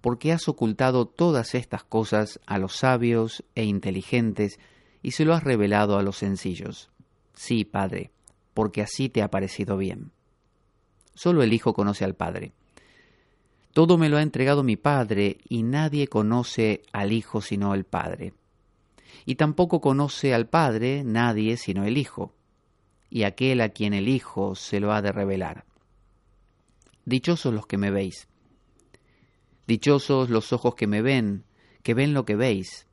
porque 0.00 0.32
has 0.32 0.48
ocultado 0.48 1.06
todas 1.06 1.54
estas 1.54 1.84
cosas 1.84 2.40
a 2.46 2.58
los 2.58 2.76
sabios 2.76 3.44
e 3.54 3.64
inteligentes 3.64 4.58
y 5.02 5.12
se 5.12 5.24
lo 5.24 5.34
has 5.34 5.42
revelado 5.42 5.98
a 5.98 6.02
los 6.02 6.16
sencillos. 6.18 6.90
Sí, 7.34 7.64
Padre, 7.64 8.10
porque 8.54 8.82
así 8.82 9.08
te 9.08 9.22
ha 9.22 9.30
parecido 9.30 9.76
bien. 9.76 10.10
Solo 11.14 11.42
el 11.42 11.52
Hijo 11.52 11.74
conoce 11.74 12.04
al 12.04 12.14
Padre. 12.14 12.52
Todo 13.76 13.98
me 13.98 14.08
lo 14.08 14.16
ha 14.16 14.22
entregado 14.22 14.62
mi 14.62 14.76
Padre, 14.76 15.36
y 15.50 15.62
nadie 15.62 16.08
conoce 16.08 16.80
al 16.94 17.12
Hijo 17.12 17.42
sino 17.42 17.74
el 17.74 17.84
Padre. 17.84 18.32
Y 19.26 19.34
tampoco 19.34 19.82
conoce 19.82 20.32
al 20.32 20.48
Padre 20.48 21.02
nadie 21.04 21.58
sino 21.58 21.84
el 21.84 21.98
Hijo, 21.98 22.32
y 23.10 23.24
aquel 23.24 23.60
a 23.60 23.68
quien 23.68 23.92
el 23.92 24.08
Hijo 24.08 24.54
se 24.54 24.80
lo 24.80 24.94
ha 24.94 25.02
de 25.02 25.12
revelar. 25.12 25.66
Dichosos 27.04 27.52
los 27.52 27.66
que 27.66 27.76
me 27.76 27.90
veis. 27.90 28.28
Dichosos 29.66 30.30
los 30.30 30.54
ojos 30.54 30.74
que 30.74 30.86
me 30.86 31.02
ven, 31.02 31.44
que 31.82 31.92
ven 31.92 32.14
lo 32.14 32.24
que 32.24 32.34
veis. 32.34 32.86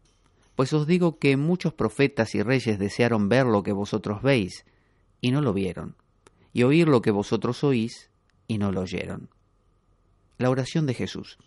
Pues 0.58 0.74
os 0.74 0.86
digo 0.86 1.18
que 1.18 1.38
muchos 1.38 1.74
profetas 1.74 2.36
y 2.36 2.44
reyes 2.44 2.78
desearon 2.78 3.30
ver 3.30 3.46
lo 3.46 3.64
que 3.64 3.72
vosotros 3.72 4.22
veis, 4.22 4.66
y 5.22 5.32
no 5.32 5.40
lo 5.40 5.54
vieron, 5.54 5.96
y 6.52 6.64
oír 6.64 6.90
lo 6.90 7.02
que 7.02 7.12
vosotros 7.12 7.64
oís, 7.64 8.10
y 8.50 8.58
no 8.58 8.74
lo 8.74 8.82
oyeron 8.82 9.30
la 10.38 10.50
oración 10.50 10.86
de 10.86 10.94
Jesús. 10.94 11.38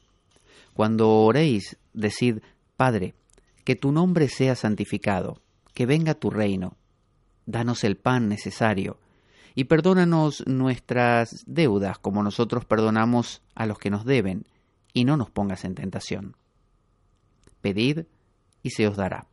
Cuando 0.75 1.11
oréis, 1.11 1.79
decid, 1.93 2.39
Padre, 2.77 3.15
que 3.65 3.77
tu 3.77 3.93
nombre 3.93 4.29
sea 4.29 4.55
santificado, 4.55 5.41
que 5.75 5.87
venga 5.87 6.15
tu 6.15 6.31
reino, 6.31 6.77
danos 7.47 7.85
el 7.85 7.97
pan 7.97 8.29
necesario, 8.29 8.99
y 9.55 9.65
perdónanos 9.65 10.45
nuestras 10.47 11.45
deudas 11.47 11.99
como 11.99 12.23
nosotros 12.23 12.65
perdonamos 12.65 13.43
a 13.55 13.67
los 13.67 13.79
que 13.79 13.91
nos 13.91 14.05
deben, 14.05 14.45
y 14.93 15.05
no 15.05 15.17
nos 15.17 15.31
pongas 15.31 15.65
en 15.65 15.75
tentación. 15.75 16.37
Pedid 17.61 18.05
y 18.63 18.71
se 18.71 18.87
os 18.87 18.97
dará. 18.97 19.27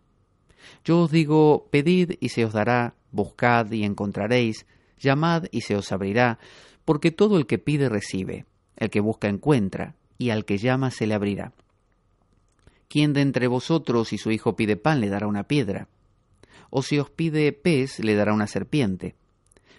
Yo 0.83 1.01
os 1.01 1.11
digo, 1.11 1.67
pedid 1.71 2.13
y 2.19 2.29
se 2.29 2.45
os 2.45 2.53
dará, 2.53 2.95
buscad 3.11 3.69
y 3.71 3.83
encontraréis, 3.83 4.65
llamad 4.97 5.45
y 5.51 5.61
se 5.61 5.75
os 5.75 5.91
abrirá, 5.91 6.39
porque 6.85 7.11
todo 7.11 7.37
el 7.37 7.45
que 7.45 7.59
pide 7.59 7.89
recibe, 7.89 8.45
el 8.75 8.89
que 8.89 8.99
busca 8.99 9.27
encuentra, 9.27 9.95
y 10.17 10.29
al 10.29 10.45
que 10.45 10.57
llama 10.57 10.91
se 10.91 11.07
le 11.07 11.13
abrirá. 11.13 11.53
¿Quién 12.87 13.13
de 13.13 13.21
entre 13.21 13.47
vosotros 13.47 14.09
si 14.09 14.17
su 14.17 14.31
hijo 14.31 14.55
pide 14.55 14.77
pan 14.77 15.01
le 15.01 15.09
dará 15.09 15.27
una 15.27 15.45
piedra? 15.45 15.87
¿O 16.69 16.83
si 16.83 16.99
os 16.99 17.09
pide 17.09 17.51
pez 17.51 17.99
le 17.99 18.15
dará 18.15 18.33
una 18.33 18.47
serpiente? 18.47 19.15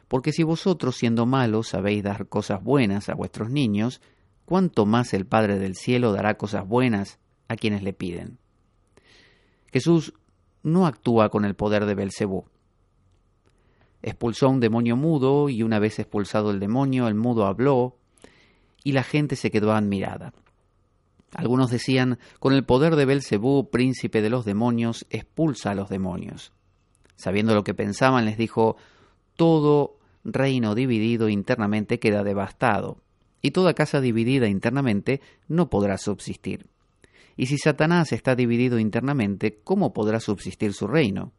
Porque 0.08 0.32
si 0.32 0.42
vosotros 0.42 0.96
siendo 0.96 1.26
malos 1.26 1.68
sabéis 1.68 2.02
dar 2.02 2.28
cosas 2.28 2.62
buenas 2.62 3.08
a 3.08 3.14
vuestros 3.14 3.50
niños, 3.50 4.00
¿cuánto 4.44 4.84
más 4.84 5.14
el 5.14 5.26
Padre 5.26 5.58
del 5.58 5.76
cielo 5.76 6.12
dará 6.12 6.36
cosas 6.36 6.66
buenas 6.66 7.18
a 7.48 7.56
quienes 7.56 7.82
le 7.82 7.92
piden? 7.92 8.38
Jesús 9.72 10.14
no 10.62 10.86
actúa 10.86 11.30
con 11.30 11.44
el 11.44 11.54
poder 11.54 11.86
de 11.86 11.94
Belcebú. 11.94 12.44
Expulsó 14.02 14.46
a 14.46 14.50
un 14.50 14.60
demonio 14.60 14.96
mudo 14.96 15.48
y 15.48 15.62
una 15.62 15.78
vez 15.78 15.98
expulsado 15.98 16.50
el 16.50 16.60
demonio, 16.60 17.08
el 17.08 17.14
mudo 17.14 17.46
habló 17.46 17.96
y 18.84 18.92
la 18.92 19.02
gente 19.02 19.34
se 19.34 19.50
quedó 19.50 19.72
admirada. 19.72 20.32
Algunos 21.32 21.70
decían, 21.70 22.18
con 22.38 22.52
el 22.52 22.64
poder 22.64 22.94
de 22.94 23.06
Belcebú, 23.06 23.70
príncipe 23.70 24.22
de 24.22 24.30
los 24.30 24.44
demonios, 24.44 25.04
expulsa 25.10 25.72
a 25.72 25.74
los 25.74 25.88
demonios. 25.88 26.52
Sabiendo 27.16 27.54
lo 27.54 27.64
que 27.64 27.74
pensaban, 27.74 28.24
les 28.24 28.38
dijo, 28.38 28.76
todo 29.34 29.98
reino 30.22 30.74
dividido 30.74 31.28
internamente 31.28 31.98
queda 31.98 32.22
devastado, 32.22 32.98
y 33.42 33.50
toda 33.50 33.74
casa 33.74 34.00
dividida 34.00 34.46
internamente 34.46 35.20
no 35.48 35.68
podrá 35.68 35.98
subsistir. 35.98 36.66
Y 37.36 37.46
si 37.46 37.58
Satanás 37.58 38.12
está 38.12 38.36
dividido 38.36 38.78
internamente, 38.78 39.60
¿cómo 39.64 39.92
podrá 39.92 40.20
subsistir 40.20 40.72
su 40.72 40.86
reino? 40.86 41.32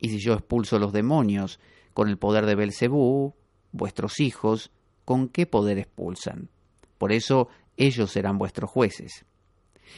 Y 0.00 0.08
si 0.10 0.18
yo 0.18 0.34
expulso 0.34 0.78
los 0.78 0.92
demonios 0.92 1.60
con 1.94 2.08
el 2.08 2.18
poder 2.18 2.44
de 2.44 2.56
Belcebú, 2.56 3.34
vuestros 3.72 4.18
hijos, 4.20 4.72
¿con 5.04 5.28
qué 5.28 5.46
poder 5.46 5.78
expulsan? 5.78 6.48
Por 6.98 7.12
eso 7.12 7.48
ellos 7.76 8.10
serán 8.10 8.38
vuestros 8.38 8.70
jueces. 8.70 9.24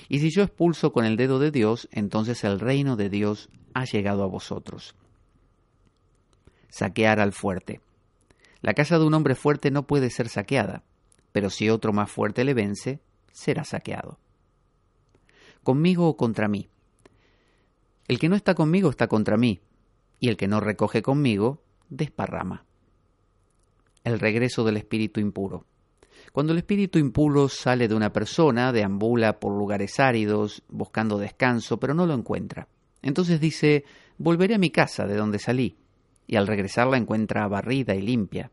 Y 0.09 0.21
si 0.21 0.31
yo 0.31 0.43
expulso 0.43 0.93
con 0.93 1.05
el 1.05 1.17
dedo 1.17 1.39
de 1.39 1.51
Dios, 1.51 1.89
entonces 1.91 2.45
el 2.45 2.61
reino 2.61 2.97
de 2.97 3.09
Dios 3.09 3.49
ha 3.75 3.85
llegado 3.85 4.23
a 4.23 4.29
vosotros. 4.29 4.95
Saquear 6.69 7.19
al 7.19 7.33
fuerte. 7.33 7.81
La 8.61 8.75
casa 8.75 8.99
de 8.99 9.05
un 9.07 9.15
hombre 9.15 9.35
fuerte 9.35 9.71
no 9.71 9.87
puede 9.87 10.11
ser 10.11 10.29
saqueada, 10.29 10.85
pero 11.33 11.51
si 11.51 11.71
otro 11.71 11.93
más 11.93 12.11
fuerte 12.11 12.45
le 12.45 12.55
vence, 12.55 13.01
será 13.33 13.65
saqueado. 13.65 14.19
Conmigo 15.63 16.09
o 16.09 16.17
contra 16.17 16.49
mí. 16.49 16.69
El 18.07 18.19
que 18.19 18.29
no 18.29 18.37
está 18.37 18.55
conmigo 18.55 18.91
está 18.91 19.09
contra 19.09 19.37
mí, 19.37 19.61
y 20.19 20.29
el 20.29 20.37
que 20.37 20.49
no 20.49 20.61
recoge 20.61 21.03
conmigo, 21.03 21.63
desparrama. 21.89 22.67
El 24.05 24.19
regreso 24.19 24.65
del 24.65 24.77
espíritu 24.77 25.21
impuro. 25.21 25.67
Cuando 26.33 26.53
el 26.53 26.59
espíritu 26.59 26.99
impuro 26.99 27.49
sale 27.49 27.89
de 27.89 27.95
una 27.95 28.13
persona, 28.13 28.73
deambula 28.73 29.41
por 29.41 29.53
lugares 29.53 29.99
áridos, 29.99 30.63
buscando 30.69 31.19
descanso, 31.19 31.81
pero 31.81 31.93
no 31.93 32.07
lo 32.07 32.15
encuentra. 32.15 32.69
Entonces 33.03 33.41
dice, 33.41 33.85
volveré 34.19 34.55
a 34.55 34.59
mi 34.59 34.71
casa 34.71 35.07
de 35.07 35.17
donde 35.17 35.39
salí. 35.39 35.77
y 36.27 36.37
al 36.37 36.47
regresar 36.47 36.87
la 36.87 36.97
encuentra 36.97 37.49
barrida 37.49 37.97
y 37.97 38.03
limpia. 38.03 38.53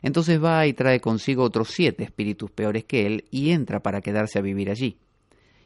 Entonces 0.00 0.42
va 0.42 0.66
y 0.66 0.72
trae 0.72 0.98
consigo 0.98 1.42
otros 1.42 1.68
siete 1.68 2.04
espíritus 2.04 2.50
peores 2.50 2.84
que 2.84 3.06
él 3.06 3.26
y 3.30 3.50
entra 3.50 3.80
para 3.80 4.00
quedarse 4.00 4.38
a 4.38 4.42
vivir 4.42 4.70
allí. 4.70 4.98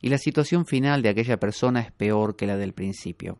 Y 0.02 0.08
la 0.08 0.18
situación 0.18 0.66
final 0.66 1.02
de 1.02 1.10
aquella 1.10 1.38
persona 1.38 1.82
es 1.82 1.92
peor 1.92 2.34
que 2.34 2.48
la 2.48 2.56
del 2.56 2.72
principio. 2.72 3.38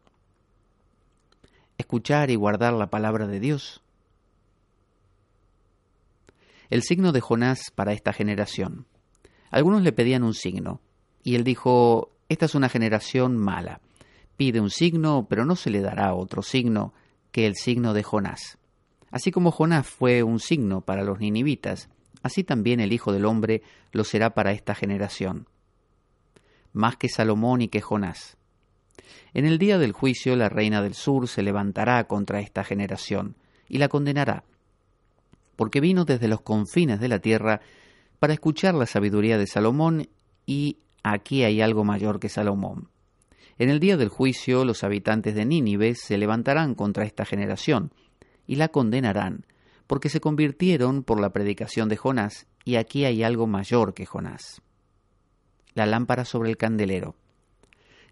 Escuchar 1.78 2.30
y 2.30 2.37
guardar 2.37 2.75
la 2.75 2.90
palabra 2.90 3.26
de 3.26 3.40
Dios. 3.40 3.82
El 6.70 6.84
signo 6.84 7.10
de 7.10 7.20
Jonás 7.20 7.72
para 7.74 7.92
esta 7.92 8.12
generación. 8.12 8.86
Algunos 9.50 9.82
le 9.82 9.90
pedían 9.90 10.22
un 10.22 10.34
signo, 10.34 10.80
y 11.24 11.34
él 11.34 11.42
dijo, 11.42 12.12
esta 12.28 12.46
es 12.46 12.54
una 12.54 12.68
generación 12.68 13.36
mala. 13.36 13.80
Pide 14.36 14.60
un 14.60 14.70
signo, 14.70 15.26
pero 15.28 15.44
no 15.44 15.56
se 15.56 15.70
le 15.70 15.80
dará 15.80 16.14
otro 16.14 16.42
signo 16.42 16.94
que 17.32 17.48
el 17.48 17.56
signo 17.56 17.92
de 17.92 18.04
Jonás. 18.04 18.56
Así 19.10 19.32
como 19.32 19.50
Jonás 19.50 19.88
fue 19.88 20.22
un 20.22 20.38
signo 20.38 20.82
para 20.82 21.02
los 21.02 21.18
ninivitas, 21.18 21.88
así 22.22 22.44
también 22.44 22.78
el 22.78 22.92
Hijo 22.92 23.12
del 23.12 23.24
Hombre 23.24 23.62
lo 23.90 24.04
será 24.04 24.30
para 24.30 24.52
esta 24.52 24.76
generación. 24.76 25.48
Más 26.72 26.96
que 26.96 27.08
Salomón 27.08 27.62
y 27.62 27.68
que 27.68 27.80
Jonás. 27.80 28.36
En 29.34 29.44
el 29.44 29.58
día 29.58 29.76
del 29.78 29.90
juicio 29.90 30.36
la 30.36 30.48
reina 30.48 30.82
del 30.82 30.94
sur 30.94 31.26
se 31.26 31.42
levantará 31.42 32.04
contra 32.04 32.38
esta 32.38 32.62
generación 32.62 33.34
y 33.68 33.78
la 33.78 33.88
condenará, 33.88 34.44
porque 35.60 35.82
vino 35.82 36.06
desde 36.06 36.26
los 36.26 36.40
confines 36.40 37.00
de 37.00 37.08
la 37.08 37.18
tierra 37.18 37.60
para 38.18 38.32
escuchar 38.32 38.74
la 38.74 38.86
sabiduría 38.86 39.36
de 39.36 39.46
Salomón 39.46 40.08
y 40.46 40.78
aquí 41.02 41.44
hay 41.44 41.60
algo 41.60 41.84
mayor 41.84 42.18
que 42.18 42.30
Salomón. 42.30 42.88
En 43.58 43.68
el 43.68 43.78
día 43.78 43.98
del 43.98 44.08
juicio 44.08 44.64
los 44.64 44.84
habitantes 44.84 45.34
de 45.34 45.44
Nínive 45.44 45.96
se 45.96 46.16
levantarán 46.16 46.74
contra 46.74 47.04
esta 47.04 47.26
generación 47.26 47.92
y 48.46 48.56
la 48.56 48.68
condenarán, 48.68 49.44
porque 49.86 50.08
se 50.08 50.18
convirtieron 50.18 51.02
por 51.02 51.20
la 51.20 51.28
predicación 51.28 51.90
de 51.90 51.98
Jonás, 51.98 52.46
y 52.64 52.76
aquí 52.76 53.04
hay 53.04 53.22
algo 53.22 53.46
mayor 53.46 53.92
que 53.92 54.06
Jonás. 54.06 54.62
La 55.74 55.84
lámpara 55.84 56.24
sobre 56.24 56.48
el 56.48 56.56
candelero. 56.56 57.16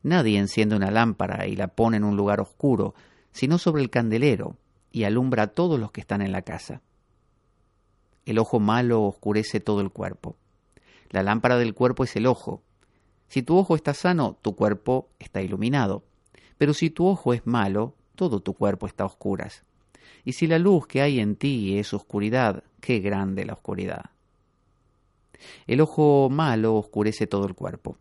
Nadie 0.03 0.39
enciende 0.39 0.77
una 0.77 0.91
lámpara 0.91 1.47
y 1.47 1.57
la 1.57 1.69
pone 1.69 1.97
en 1.97 2.05
un 2.05 2.15
lugar 2.15 2.43
oscuro, 2.43 2.95
sino 3.33 3.57
sobre 3.57 3.81
el 3.81 3.89
candelero, 3.89 4.59
y 4.93 5.05
alumbra 5.05 5.45
a 5.45 5.47
todos 5.55 5.81
los 5.81 5.93
que 5.93 6.03
están 6.03 6.21
en 6.21 6.33
la 6.33 6.43
casa. 6.43 6.83
El 8.29 8.39
ojo 8.39 8.61
malo 8.61 9.05
oscurece 9.05 9.59
todo 9.59 9.81
el 9.81 9.89
cuerpo. 9.89 10.37
La 11.09 11.23
lámpara 11.23 11.57
del 11.57 11.73
cuerpo 11.73 12.05
es 12.05 12.15
el 12.15 12.27
ojo. 12.27 12.61
Si 13.27 13.43
tu 13.43 13.57
ojo 13.57 13.75
está 13.75 13.95
sano, 13.95 14.37
tu 14.43 14.55
cuerpo 14.55 15.09
está 15.19 15.41
iluminado. 15.41 16.05
Pero 16.59 16.75
si 16.75 16.91
tu 16.91 17.07
ojo 17.07 17.33
es 17.33 17.47
malo, 17.47 17.95
todo 18.17 18.41
tu 18.41 18.53
cuerpo 18.53 18.87
está 18.87 19.05
a 19.05 19.07
oscuras. 19.07 19.65
Y 20.27 20.35
si 20.35 20.47
la 20.47 20.59
luz 20.59 20.87
que 20.87 21.01
hay 21.01 21.21
en 21.21 21.37
ti 21.37 21.79
es 21.79 21.95
oscuridad, 21.95 22.65
qué 22.83 22.99
grande 22.99 23.47
la 23.47 23.55
oscuridad. 23.55 24.11
El 25.67 25.81
ojo 25.81 26.29
malo 26.31 26.75
oscurece 26.75 27.27
todo 27.27 27.47
el 27.47 27.55
cuerpo. 27.55 27.97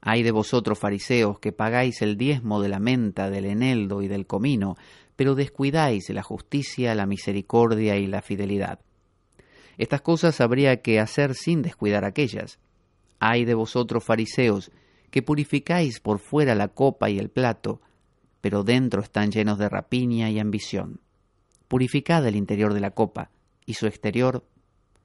Ay 0.00 0.22
de 0.22 0.30
vosotros, 0.30 0.78
fariseos, 0.78 1.40
que 1.40 1.52
pagáis 1.52 2.00
el 2.00 2.16
diezmo 2.16 2.62
de 2.62 2.70
la 2.70 2.78
menta, 2.78 3.28
del 3.28 3.44
eneldo 3.44 4.00
y 4.00 4.08
del 4.08 4.26
comino, 4.26 4.78
pero 5.18 5.34
descuidáis 5.34 6.08
la 6.10 6.22
justicia, 6.22 6.94
la 6.94 7.04
misericordia 7.04 7.96
y 7.96 8.06
la 8.06 8.22
fidelidad. 8.22 8.78
Estas 9.76 10.00
cosas 10.00 10.40
habría 10.40 10.80
que 10.80 11.00
hacer 11.00 11.34
sin 11.34 11.60
descuidar 11.60 12.04
aquellas. 12.04 12.60
Ay 13.18 13.44
de 13.44 13.54
vosotros, 13.54 14.04
fariseos, 14.04 14.70
que 15.10 15.22
purificáis 15.22 15.98
por 15.98 16.20
fuera 16.20 16.54
la 16.54 16.68
copa 16.68 17.10
y 17.10 17.18
el 17.18 17.30
plato, 17.30 17.80
pero 18.40 18.62
dentro 18.62 19.02
están 19.02 19.32
llenos 19.32 19.58
de 19.58 19.68
rapiña 19.68 20.30
y 20.30 20.38
ambición. 20.38 21.00
Purificad 21.66 22.24
el 22.24 22.36
interior 22.36 22.72
de 22.72 22.80
la 22.80 22.92
copa, 22.92 23.32
y 23.66 23.74
su 23.74 23.88
exterior 23.88 24.46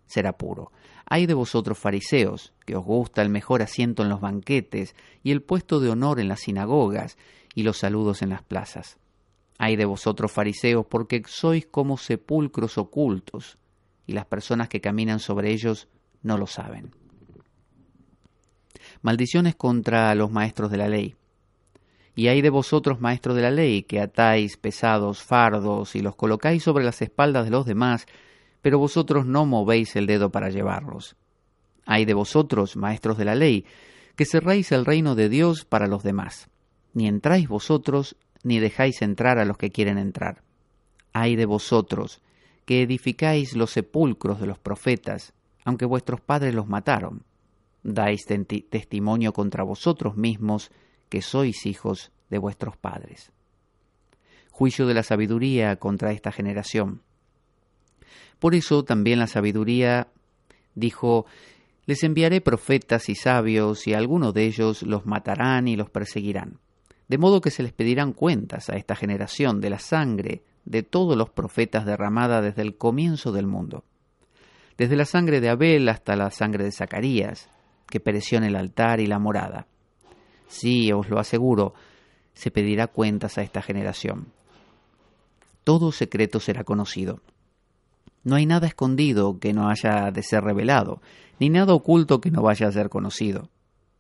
será 0.06 0.38
puro. 0.38 0.72
Hay 1.08 1.26
de 1.26 1.34
vosotros 1.34 1.80
fariseos, 1.80 2.54
que 2.68 2.76
os 2.76 2.86
gusta 2.86 3.24
el 3.24 3.30
mejor 3.30 3.64
asiento 3.64 4.04
en 4.04 4.10
los 4.10 4.22
banquetes, 4.22 4.96
y 5.24 5.32
el 5.32 5.42
puesto 5.42 5.80
de 5.80 5.90
honor 5.90 6.20
en 6.20 6.28
las 6.28 6.42
sinagogas, 6.42 7.18
y 7.56 7.64
los 7.64 7.80
saludos 7.80 8.22
en 8.22 8.30
las 8.30 8.44
plazas. 8.44 9.00
Hay 9.64 9.78
de 9.78 9.86
vosotros 9.86 10.30
fariseos, 10.30 10.86
porque 10.86 11.24
sois 11.26 11.66
como 11.66 11.96
sepulcros 11.96 12.78
ocultos, 12.78 13.58
y 14.06 14.12
las 14.12 14.26
personas 14.26 14.68
que 14.68 14.82
caminan 14.82 15.20
sobre 15.20 15.54
ellos 15.54 15.88
no 16.22 16.38
lo 16.38 16.48
saben. 16.48 16.92
Maldiciones 19.02 19.56
contra 19.56 20.14
los 20.16 20.30
maestros 20.32 20.70
de 20.70 20.76
la 20.76 20.90
ley. 20.90 21.16
Y 22.14 22.28
hay 22.28 22.42
de 22.42 22.50
vosotros, 22.50 23.00
maestros 23.00 23.38
de 23.38 23.42
la 23.42 23.52
ley, 23.52 23.84
que 23.84 24.02
atáis 24.02 24.58
pesados 24.58 25.24
fardos 25.24 25.96
y 25.96 26.02
los 26.02 26.18
colocáis 26.18 26.62
sobre 26.62 26.84
las 26.84 27.02
espaldas 27.02 27.46
de 27.46 27.52
los 27.52 27.66
demás, 27.66 28.06
pero 28.62 28.80
vosotros 28.80 29.26
no 29.26 29.46
movéis 29.46 29.96
el 29.96 30.08
dedo 30.08 30.30
para 30.30 30.50
llevarlos. 30.50 31.16
Hay 31.86 32.04
de 32.04 32.14
vosotros, 32.14 32.76
maestros 32.76 33.18
de 33.18 33.24
la 33.24 33.36
ley, 33.36 33.64
que 34.18 34.26
cerráis 34.26 34.74
el 34.74 34.84
reino 34.84 35.16
de 35.16 35.30
Dios 35.30 35.64
para 35.64 35.88
los 35.88 36.04
demás. 36.04 36.50
Ni 36.94 37.08
entráis 37.08 37.48
vosotros, 37.48 38.18
ni 38.44 38.60
dejáis 38.60 39.02
entrar 39.02 39.40
a 39.40 39.46
los 39.46 39.58
que 39.58 39.72
quieren 39.72 39.98
entrar. 39.98 40.44
Hay 41.14 41.36
de 41.36 41.46
vosotros, 41.46 42.22
que 42.66 42.82
edificáis 42.82 43.56
los 43.56 43.72
sepulcros 43.72 44.40
de 44.40 44.48
los 44.48 44.60
profetas, 44.60 45.34
aunque 45.66 45.86
vuestros 45.86 46.22
padres 46.22 46.54
los 46.54 46.68
mataron. 46.68 47.24
Dais 47.84 48.26
testimonio 48.26 49.34
contra 49.34 49.64
vosotros 49.64 50.16
mismos 50.16 50.72
que 51.10 51.22
sois 51.22 51.66
hijos 51.66 52.12
de 52.30 52.38
vuestros 52.38 52.78
padres. 52.78 53.32
Juicio 54.52 54.88
de 54.88 54.94
la 54.94 55.04
sabiduría 55.04 55.76
contra 55.76 56.12
esta 56.12 56.32
generación. 56.32 57.02
Por 58.40 58.56
eso 58.56 58.84
también 58.84 59.20
la 59.20 59.28
sabiduría 59.28 60.08
dijo, 60.76 61.26
les 61.86 62.04
enviaré 62.04 62.40
profetas 62.40 63.10
y 63.10 63.16
sabios, 63.16 63.88
y 63.88 63.94
algunos 63.94 64.34
de 64.34 64.46
ellos 64.46 64.84
los 64.84 65.06
matarán 65.06 65.68
y 65.68 65.76
los 65.76 65.90
perseguirán. 65.90 66.60
De 67.08 67.18
modo 67.18 67.42
que 67.42 67.52
se 67.52 67.64
les 67.64 67.74
pedirán 67.74 68.14
cuentas 68.14 68.70
a 68.70 68.76
esta 68.76 68.96
generación 68.96 69.62
de 69.62 69.70
la 69.70 69.80
sangre 69.80 70.44
de 70.66 70.84
todos 70.84 71.18
los 71.18 71.30
profetas 71.30 71.86
derramada 71.86 72.42
desde 72.42 72.62
el 72.62 72.78
comienzo 72.78 73.32
del 73.32 73.48
mundo. 73.48 73.84
Desde 74.78 74.96
la 74.96 75.06
sangre 75.06 75.42
de 75.42 75.50
Abel 75.50 75.88
hasta 75.90 76.16
la 76.16 76.32
sangre 76.32 76.64
de 76.64 76.72
Zacarías, 76.72 77.50
que 77.88 78.00
pereció 78.00 78.38
en 78.38 78.46
el 78.46 78.56
altar 78.56 79.00
y 79.00 79.08
la 79.08 79.20
morada 79.20 79.68
Sí, 80.54 80.92
os 80.92 81.10
lo 81.10 81.20
aseguro, 81.20 81.74
se 82.36 82.52
pedirá 82.52 82.86
cuentas 82.86 83.40
a 83.40 83.42
esta 83.42 83.64
generación. 83.64 84.28
Todo 85.64 85.92
secreto 85.92 86.40
será 86.40 86.64
conocido. 86.64 87.22
No 88.24 88.36
hay 88.36 88.46
nada 88.46 88.68
escondido 88.68 89.40
que 89.40 89.52
no 89.52 89.68
haya 89.68 90.12
de 90.12 90.22
ser 90.22 90.44
revelado, 90.44 91.02
ni 91.40 91.50
nada 91.50 91.74
oculto 91.74 92.22
que 92.22 92.30
no 92.30 92.44
vaya 92.44 92.68
a 92.68 92.72
ser 92.72 92.90
conocido. 92.90 93.50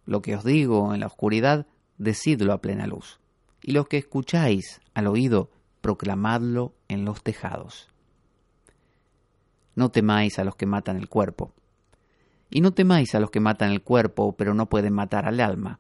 Lo 0.06 0.22
que 0.22 0.36
os 0.36 0.44
digo 0.44 0.94
en 0.94 1.00
la 1.00 1.08
oscuridad, 1.08 1.66
decidlo 1.98 2.54
a 2.54 2.62
plena 2.62 2.88
luz. 2.88 3.20
Y 3.62 3.72
lo 3.72 3.86
que 3.86 3.98
escucháis 3.98 4.82
al 4.94 5.08
oído, 5.08 5.50
proclamadlo 5.82 6.74
en 6.88 7.06
los 7.06 7.24
tejados. 7.24 7.90
No 9.76 9.90
temáis 9.90 10.40
a 10.40 10.44
los 10.44 10.56
que 10.56 10.66
matan 10.66 10.98
el 10.98 11.10
cuerpo. 11.10 11.54
Y 12.50 12.62
no 12.62 12.72
temáis 12.72 13.16
a 13.16 13.20
los 13.20 13.32
que 13.32 13.40
matan 13.40 13.72
el 13.72 13.82
cuerpo, 13.82 14.36
pero 14.36 14.54
no 14.54 14.70
pueden 14.70 14.94
matar 14.94 15.28
al 15.28 15.40
alma 15.40 15.80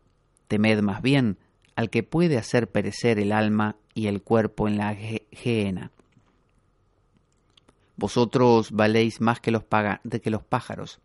temed 0.53 0.83
más 0.83 1.01
bien 1.01 1.39
al 1.75 1.89
que 1.89 2.03
puede 2.03 2.37
hacer 2.37 2.69
perecer 2.69 3.17
el 3.17 3.31
alma 3.31 3.75
y 3.95 4.05
el 4.05 4.21
cuerpo 4.21 4.67
en 4.67 4.77
la 4.77 4.93
gehenna. 4.93 5.91
Vosotros 7.95 8.69
valéis 8.71 9.19
más 9.19 9.39
que 9.39 9.49
los, 9.49 9.63
de 10.03 10.21
que 10.21 10.29
los 10.29 10.43
pájaros. 10.43 10.99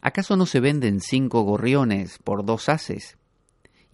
¿Acaso 0.00 0.36
no 0.36 0.46
se 0.46 0.60
venden 0.60 1.00
cinco 1.00 1.42
gorriones 1.42 2.18
por 2.22 2.44
dos 2.44 2.68
haces? 2.68 3.18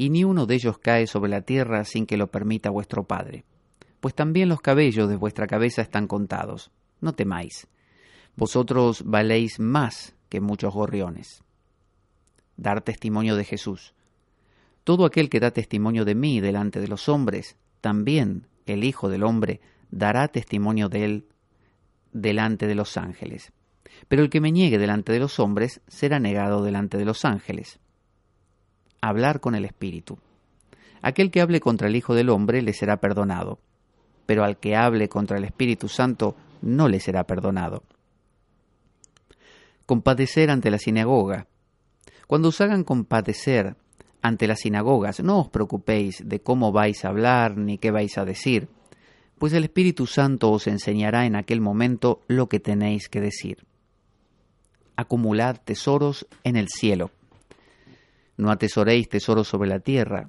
Y 0.03 0.11
ni 0.11 0.25
uno 0.25 0.47
de 0.47 0.57
ellos 0.57 0.79
cae 0.79 1.07
sobre 1.07 1.31
la 1.31 1.43
tierra 1.43 1.85
sin 1.85 2.07
que 2.07 2.17
lo 2.17 2.27
permita 2.27 2.71
vuestro 2.71 3.05
Padre. 3.05 3.45
Pues 4.01 4.17
también 4.17 4.49
los 4.49 4.61
cabellos 4.61 5.09
de 5.09 5.15
vuestra 5.15 5.47
cabeza 5.47 5.81
están 5.81 6.09
contados. 6.09 6.73
No 7.01 7.13
temáis. 7.13 7.69
Vosotros 8.35 9.05
valéis 9.07 9.61
más 9.61 10.17
que 10.29 10.41
muchos 10.41 10.75
gorriones. 10.75 11.45
Dar 12.57 12.81
testimonio 12.81 13.37
de 13.37 13.45
Jesús. 13.45 13.95
Todo 14.83 15.05
aquel 15.05 15.31
que 15.31 15.39
da 15.39 15.53
testimonio 15.53 16.05
de 16.05 16.17
mí 16.17 16.41
delante 16.41 16.81
de 16.81 16.89
los 16.89 17.09
hombres, 17.09 17.57
también 17.81 18.49
el 18.67 18.83
Hijo 18.83 19.09
del 19.09 19.23
Hombre 19.23 19.61
dará 19.93 20.27
testimonio 20.27 20.89
de 20.89 21.05
él 21.05 21.27
delante 22.13 22.67
de 22.67 22.75
los 22.75 22.97
ángeles. 22.97 23.53
Pero 24.09 24.25
el 24.25 24.31
que 24.31 24.41
me 24.41 24.51
niegue 24.51 24.79
delante 24.79 25.13
de 25.13 25.21
los 25.21 25.39
hombres 25.39 25.81
será 25.87 26.19
negado 26.19 26.65
delante 26.65 26.99
de 26.99 27.05
los 27.05 27.25
ángeles. 27.25 27.79
Hablar 29.03 29.41
con 29.41 29.55
el 29.55 29.67
Espíritu. 29.67 30.17
Aquel 31.03 31.31
que 31.31 31.43
hable 31.43 31.61
contra 31.61 31.89
el 31.89 31.97
Hijo 31.97 32.15
del 32.15 32.31
Hombre 32.31 32.63
le 32.63 32.73
será 32.73 32.97
perdonado, 32.97 33.59
pero 34.25 34.45
al 34.45 34.59
que 34.59 34.75
hable 34.75 35.11
contra 35.11 35.37
el 35.37 35.45
Espíritu 35.45 35.89
Santo 35.89 36.35
no 36.63 36.89
le 36.89 37.01
será 37.01 37.25
perdonado. 37.25 37.83
Compadecer 39.85 40.51
ante 40.51 40.71
la 40.71 40.79
sinagoga. 40.79 41.49
Cuando 42.27 42.49
os 42.49 42.61
hagan 42.63 42.85
compadecer 42.85 43.77
ante 44.23 44.47
las 44.47 44.61
sinagogas. 44.61 45.21
No 45.21 45.41
os 45.41 45.49
preocupéis 45.49 46.23
de 46.25 46.41
cómo 46.41 46.73
vais 46.73 47.05
a 47.05 47.09
hablar 47.09 47.59
ni 47.59 47.77
qué 47.77 47.91
vais 47.91 48.17
a 48.17 48.25
decir, 48.25 48.69
pues 49.39 49.53
el 49.53 49.65
Espíritu 49.65 50.07
Santo 50.07 50.51
os 50.51 50.69
enseñará 50.69 51.27
en 51.27 51.35
aquel 51.37 51.61
momento 51.61 52.23
lo 52.29 52.49
que 52.49 52.61
tenéis 52.61 53.09
que 53.09 53.21
decir. 53.21 53.67
Acumulad 54.97 55.57
tesoros 55.65 56.27
en 56.45 56.57
el 56.57 56.69
cielo. 56.69 57.11
No 58.43 58.51
atesoréis 58.51 59.09
tesoros 59.09 59.47
sobre 59.47 59.69
la 59.69 59.79
tierra, 59.79 60.29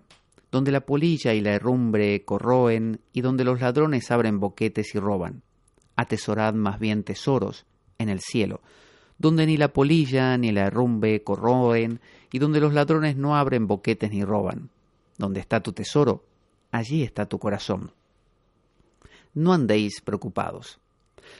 donde 0.51 0.71
la 0.71 0.81
polilla 0.81 1.33
y 1.33 1.41
la 1.41 1.55
herrumbre 1.55 2.23
corroen 2.23 3.01
y 3.11 3.21
donde 3.21 3.43
los 3.43 3.59
ladrones 3.59 4.11
abren 4.11 4.39
boquetes 4.39 4.93
y 4.93 4.99
roban. 4.99 5.41
Atesorad 5.95 6.53
más 6.53 6.79
bien 6.79 7.03
tesoros 7.03 7.65
en 7.97 8.09
el 8.09 8.19
cielo, 8.19 8.61
donde 9.17 9.47
ni 9.47 9.57
la 9.57 9.73
polilla 9.73 10.37
ni 10.37 10.51
la 10.51 10.67
herrumbre 10.67 11.23
corroen 11.23 12.01
y 12.31 12.37
donde 12.37 12.59
los 12.59 12.75
ladrones 12.75 13.17
no 13.17 13.35
abren 13.35 13.65
boquetes 13.65 14.11
ni 14.11 14.23
roban. 14.23 14.69
Donde 15.17 15.39
está 15.39 15.61
tu 15.61 15.73
tesoro, 15.73 16.23
allí 16.69 17.01
está 17.01 17.25
tu 17.25 17.39
corazón. 17.39 17.93
No 19.33 19.53
andéis 19.53 20.01
preocupados. 20.01 20.79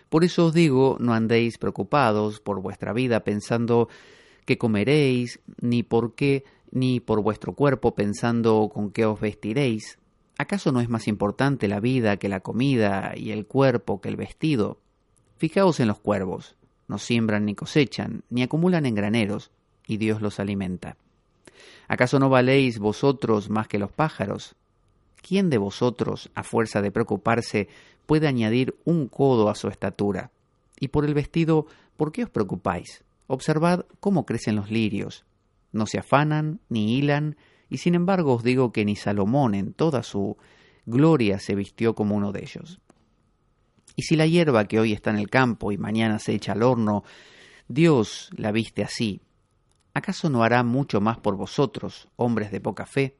Por 0.09 0.23
eso 0.23 0.47
os 0.47 0.55
digo, 0.55 0.97
no 0.99 1.13
andéis 1.13 1.59
preocupados 1.59 2.39
por 2.39 2.63
vuestra 2.63 2.93
vida 2.93 3.23
pensando 3.23 3.89
qué 4.47 4.57
comeréis, 4.57 5.39
ni 5.61 5.83
por 5.83 6.15
qué, 6.15 6.43
ni 6.73 6.99
por 6.99 7.21
vuestro 7.21 7.53
cuerpo 7.53 7.93
pensando 7.93 8.69
con 8.73 8.91
qué 8.91 9.05
os 9.05 9.19
vestiréis. 9.19 9.99
¿Acaso 10.39 10.71
no 10.71 10.81
es 10.81 10.89
más 10.89 11.07
importante 11.07 11.67
la 11.67 11.79
vida 11.79 12.17
que 12.17 12.29
la 12.29 12.39
comida 12.39 13.13
y 13.15 13.29
el 13.29 13.45
cuerpo 13.45 14.01
que 14.01 14.09
el 14.09 14.15
vestido? 14.15 14.79
Fijaos 15.37 15.79
en 15.79 15.87
los 15.87 15.99
cuervos. 15.99 16.55
No 16.87 16.97
siembran 16.97 17.45
ni 17.45 17.53
cosechan, 17.53 18.23
ni 18.31 18.41
acumulan 18.41 18.87
en 18.87 18.95
graneros, 18.95 19.51
y 19.87 19.97
Dios 19.97 20.21
los 20.21 20.39
alimenta. 20.39 20.97
¿Acaso 21.87 22.17
no 22.17 22.29
valéis 22.29 22.79
vosotros 22.79 23.51
más 23.51 23.67
que 23.67 23.77
los 23.77 23.91
pájaros? 23.91 24.55
¿Quién 25.21 25.51
de 25.51 25.59
vosotros, 25.59 26.31
a 26.33 26.41
fuerza 26.41 26.81
de 26.81 26.91
preocuparse, 26.91 27.69
puede 28.07 28.27
añadir 28.27 28.75
un 28.83 29.07
codo 29.07 29.49
a 29.49 29.55
su 29.55 29.67
estatura? 29.67 30.31
Y 30.79 30.87
por 30.87 31.05
el 31.05 31.13
vestido, 31.13 31.67
¿por 31.97 32.11
qué 32.11 32.23
os 32.23 32.31
preocupáis? 32.31 33.03
Observad 33.27 33.85
cómo 33.99 34.25
crecen 34.25 34.55
los 34.55 34.71
lirios. 34.71 35.23
No 35.73 35.85
se 35.85 35.99
afanan, 35.99 36.61
ni 36.69 36.97
hilan, 36.97 37.35
y 37.69 37.79
sin 37.79 37.95
embargo 37.95 38.35
os 38.35 38.43
digo 38.43 38.71
que 38.71 38.85
ni 38.85 38.95
Salomón 38.95 39.55
en 39.55 39.73
toda 39.73 40.03
su 40.03 40.37
gloria 40.85 41.39
se 41.39 41.55
vistió 41.55 41.95
como 41.95 42.15
uno 42.15 42.31
de 42.31 42.43
ellos. 42.43 42.79
Y 43.95 44.03
si 44.03 44.15
la 44.15 44.25
hierba 44.25 44.65
que 44.65 44.79
hoy 44.79 44.93
está 44.93 45.09
en 45.09 45.17
el 45.17 45.29
campo 45.29 45.71
y 45.71 45.77
mañana 45.77 46.19
se 46.19 46.33
echa 46.33 46.53
al 46.53 46.63
horno, 46.63 47.03
Dios 47.67 48.29
la 48.35 48.51
viste 48.51 48.83
así, 48.83 49.21
¿acaso 49.93 50.29
no 50.29 50.43
hará 50.43 50.63
mucho 50.63 51.01
más 51.01 51.19
por 51.19 51.35
vosotros, 51.35 52.07
hombres 52.15 52.51
de 52.51 52.61
poca 52.61 52.85
fe? 52.85 53.17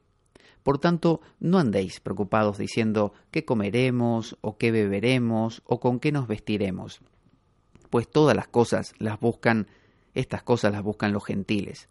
Por 0.62 0.78
tanto, 0.78 1.20
no 1.40 1.58
andéis 1.58 2.00
preocupados 2.00 2.56
diciendo 2.56 3.12
qué 3.30 3.44
comeremos, 3.44 4.38
o 4.40 4.56
qué 4.56 4.70
beberemos, 4.70 5.62
o 5.66 5.78
con 5.78 6.00
qué 6.00 6.10
nos 6.10 6.26
vestiremos. 6.26 7.00
Pues 7.90 8.10
todas 8.10 8.34
las 8.34 8.48
cosas 8.48 8.94
las 8.98 9.20
buscan, 9.20 9.68
estas 10.14 10.42
cosas 10.42 10.72
las 10.72 10.82
buscan 10.82 11.12
los 11.12 11.24
gentiles. 11.24 11.90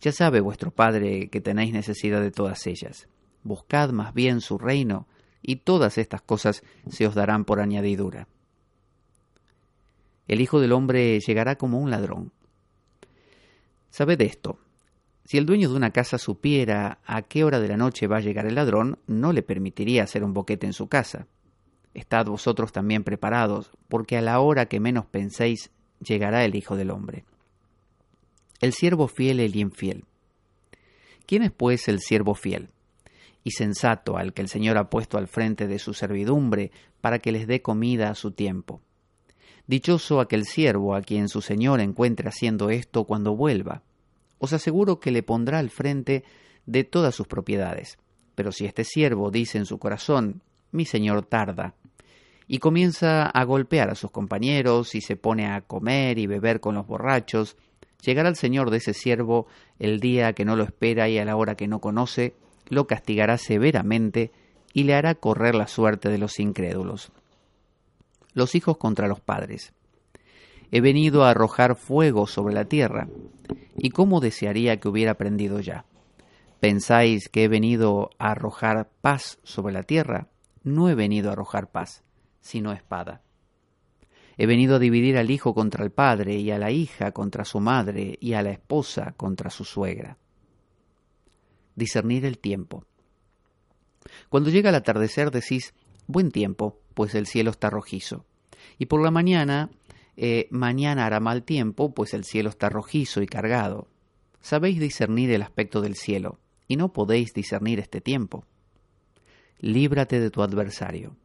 Ya 0.00 0.12
sabe 0.12 0.40
vuestro 0.40 0.70
Padre 0.70 1.28
que 1.30 1.40
tenéis 1.40 1.72
necesidad 1.72 2.20
de 2.20 2.30
todas 2.30 2.66
ellas. 2.66 3.08
Buscad 3.42 3.90
más 3.90 4.14
bien 4.14 4.40
su 4.40 4.58
reino, 4.58 5.06
y 5.42 5.56
todas 5.56 5.98
estas 5.98 6.22
cosas 6.22 6.62
se 6.88 7.06
os 7.06 7.14
darán 7.14 7.44
por 7.44 7.60
añadidura. 7.60 8.28
El 10.26 10.40
Hijo 10.40 10.58
del 10.60 10.72
Hombre 10.72 11.20
llegará 11.20 11.56
como 11.56 11.78
un 11.78 11.90
ladrón. 11.90 12.32
Sabed 13.90 14.20
esto, 14.22 14.58
si 15.24 15.38
el 15.38 15.46
dueño 15.46 15.68
de 15.68 15.76
una 15.76 15.90
casa 15.90 16.18
supiera 16.18 16.98
a 17.04 17.22
qué 17.22 17.44
hora 17.44 17.60
de 17.60 17.68
la 17.68 17.76
noche 17.76 18.06
va 18.06 18.18
a 18.18 18.20
llegar 18.20 18.46
el 18.46 18.54
ladrón, 18.54 18.98
no 19.06 19.32
le 19.32 19.42
permitiría 19.42 20.02
hacer 20.02 20.24
un 20.24 20.34
boquete 20.34 20.66
en 20.66 20.72
su 20.72 20.88
casa. 20.88 21.26
Estad 21.92 22.26
vosotros 22.26 22.72
también 22.72 23.04
preparados, 23.04 23.70
porque 23.88 24.16
a 24.16 24.22
la 24.22 24.40
hora 24.40 24.66
que 24.66 24.80
menos 24.80 25.06
penséis 25.06 25.70
llegará 26.00 26.44
el 26.44 26.54
Hijo 26.54 26.76
del 26.76 26.90
Hombre. 26.90 27.24
El 28.64 28.72
siervo 28.72 29.08
fiel 29.08 29.40
el 29.40 29.56
infiel. 29.56 30.06
¿Quién 31.26 31.42
es 31.42 31.52
pues 31.52 31.86
el 31.86 32.00
siervo 32.00 32.34
fiel? 32.34 32.70
y 33.42 33.50
sensato 33.50 34.16
al 34.16 34.32
que 34.32 34.40
el 34.40 34.48
Señor 34.48 34.78
ha 34.78 34.88
puesto 34.88 35.18
al 35.18 35.28
frente 35.28 35.66
de 35.66 35.78
su 35.78 35.92
servidumbre 35.92 36.70
para 37.02 37.18
que 37.18 37.30
les 37.30 37.46
dé 37.46 37.60
comida 37.60 38.08
a 38.08 38.14
su 38.14 38.30
tiempo. 38.30 38.80
Dichoso 39.66 40.18
aquel 40.18 40.46
siervo 40.46 40.94
a 40.94 41.02
quien 41.02 41.28
su 41.28 41.42
Señor 41.42 41.80
encuentre 41.80 42.26
haciendo 42.26 42.70
esto 42.70 43.04
cuando 43.04 43.36
vuelva. 43.36 43.82
Os 44.38 44.54
aseguro 44.54 44.98
que 44.98 45.10
le 45.10 45.22
pondrá 45.22 45.58
al 45.58 45.68
frente 45.68 46.24
de 46.64 46.84
todas 46.84 47.14
sus 47.14 47.26
propiedades. 47.26 47.98
Pero 48.34 48.50
si 48.50 48.64
este 48.64 48.84
siervo 48.84 49.30
dice 49.30 49.58
en 49.58 49.66
su 49.66 49.78
corazón, 49.78 50.40
mi 50.72 50.86
Señor 50.86 51.26
tarda, 51.26 51.74
y 52.46 52.60
comienza 52.60 53.26
a 53.26 53.44
golpear 53.44 53.90
a 53.90 53.94
sus 53.94 54.10
compañeros 54.10 54.94
y 54.94 55.02
se 55.02 55.16
pone 55.16 55.48
a 55.48 55.60
comer 55.60 56.18
y 56.18 56.26
beber 56.26 56.60
con 56.60 56.74
los 56.74 56.86
borrachos, 56.86 57.58
llegará 58.04 58.28
el 58.28 58.36
Señor 58.36 58.70
de 58.70 58.78
ese 58.78 58.94
siervo 58.94 59.46
el 59.78 60.00
día 60.00 60.32
que 60.32 60.44
no 60.44 60.56
lo 60.56 60.64
espera 60.64 61.08
y 61.08 61.18
a 61.18 61.24
la 61.24 61.36
hora 61.36 61.56
que 61.56 61.68
no 61.68 61.80
conoce, 61.80 62.34
lo 62.68 62.86
castigará 62.86 63.38
severamente 63.38 64.32
y 64.72 64.84
le 64.84 64.94
hará 64.94 65.14
correr 65.14 65.54
la 65.54 65.66
suerte 65.66 66.08
de 66.08 66.18
los 66.18 66.38
incrédulos. 66.40 67.12
Los 68.32 68.54
hijos 68.54 68.76
contra 68.76 69.08
los 69.08 69.20
padres. 69.20 69.72
He 70.70 70.80
venido 70.80 71.24
a 71.24 71.30
arrojar 71.30 71.76
fuego 71.76 72.26
sobre 72.26 72.54
la 72.54 72.64
tierra, 72.64 73.08
y 73.76 73.90
cómo 73.90 74.20
desearía 74.20 74.78
que 74.78 74.88
hubiera 74.88 75.12
aprendido 75.12 75.60
ya. 75.60 75.84
¿Pensáis 76.60 77.28
que 77.28 77.44
he 77.44 77.48
venido 77.48 78.10
a 78.18 78.32
arrojar 78.32 78.88
paz 79.00 79.38
sobre 79.42 79.74
la 79.74 79.82
tierra? 79.82 80.28
No 80.62 80.88
he 80.88 80.94
venido 80.94 81.28
a 81.28 81.32
arrojar 81.34 81.70
paz, 81.70 82.02
sino 82.40 82.72
espada. 82.72 83.23
He 84.36 84.46
venido 84.46 84.76
a 84.76 84.78
dividir 84.78 85.16
al 85.16 85.30
hijo 85.30 85.54
contra 85.54 85.84
el 85.84 85.90
padre, 85.90 86.36
y 86.36 86.50
a 86.50 86.58
la 86.58 86.70
hija 86.70 87.12
contra 87.12 87.44
su 87.44 87.60
madre, 87.60 88.16
y 88.20 88.32
a 88.32 88.42
la 88.42 88.50
esposa 88.50 89.14
contra 89.16 89.50
su 89.50 89.64
suegra 89.64 90.18
discernir 91.74 92.24
el 92.24 92.38
tiempo. 92.38 92.84
Cuando 94.28 94.50
llega 94.50 94.70
el 94.70 94.76
atardecer 94.76 95.30
decís, 95.30 95.74
buen 96.06 96.30
tiempo, 96.30 96.80
pues 96.94 97.14
el 97.14 97.26
cielo 97.26 97.50
está 97.50 97.70
rojizo. 97.70 98.24
Y 98.78 98.86
por 98.86 99.02
la 99.02 99.10
mañana, 99.10 99.70
eh, 100.16 100.48
mañana 100.50 101.06
hará 101.06 101.20
mal 101.20 101.42
tiempo, 101.42 101.94
pues 101.94 102.14
el 102.14 102.24
cielo 102.24 102.50
está 102.50 102.68
rojizo 102.68 103.22
y 103.22 103.26
cargado. 103.26 103.88
Sabéis 104.40 104.78
discernir 104.78 105.30
el 105.30 105.42
aspecto 105.42 105.80
del 105.80 105.96
cielo, 105.96 106.38
y 106.68 106.76
no 106.76 106.92
podéis 106.92 107.32
discernir 107.34 107.80
este 107.80 108.00
tiempo. 108.00 108.44
Líbrate 109.58 110.20
de 110.20 110.30
tu 110.30 110.42
adversario. 110.42 111.16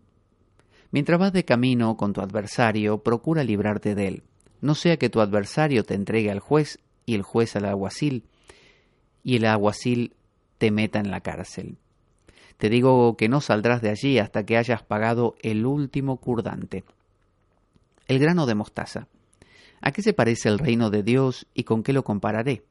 Mientras 0.91 1.19
vas 1.19 1.33
de 1.33 1.45
camino 1.45 1.97
con 1.97 2.13
tu 2.13 2.21
adversario, 2.21 3.03
procura 3.03 3.43
librarte 3.43 3.95
de 3.95 4.07
él, 4.07 4.23
no 4.61 4.75
sea 4.75 4.97
que 4.97 5.09
tu 5.09 5.21
adversario 5.21 5.83
te 5.83 5.93
entregue 5.93 6.31
al 6.31 6.39
juez 6.39 6.79
y 7.05 7.15
el 7.15 7.21
juez 7.21 7.55
al 7.55 7.65
alguacil, 7.65 8.25
y 9.23 9.37
el 9.37 9.45
alguacil 9.45 10.15
te 10.57 10.71
meta 10.71 10.99
en 10.99 11.11
la 11.11 11.21
cárcel. 11.21 11.77
Te 12.57 12.69
digo 12.69 13.15
que 13.15 13.29
no 13.29 13.39
saldrás 13.39 13.81
de 13.81 13.89
allí 13.89 14.19
hasta 14.19 14.45
que 14.45 14.57
hayas 14.57 14.83
pagado 14.83 15.35
el 15.41 15.65
último 15.65 16.17
curdante. 16.17 16.83
El 18.07 18.19
grano 18.19 18.45
de 18.45 18.55
mostaza. 18.55 19.07
¿A 19.81 19.91
qué 19.93 20.01
se 20.01 20.13
parece 20.13 20.49
el 20.49 20.59
reino 20.59 20.89
de 20.89 21.03
Dios 21.03 21.47
y 21.53 21.63
con 21.63 21.83
qué 21.83 21.93
lo 21.93 22.03
compararé? 22.03 22.63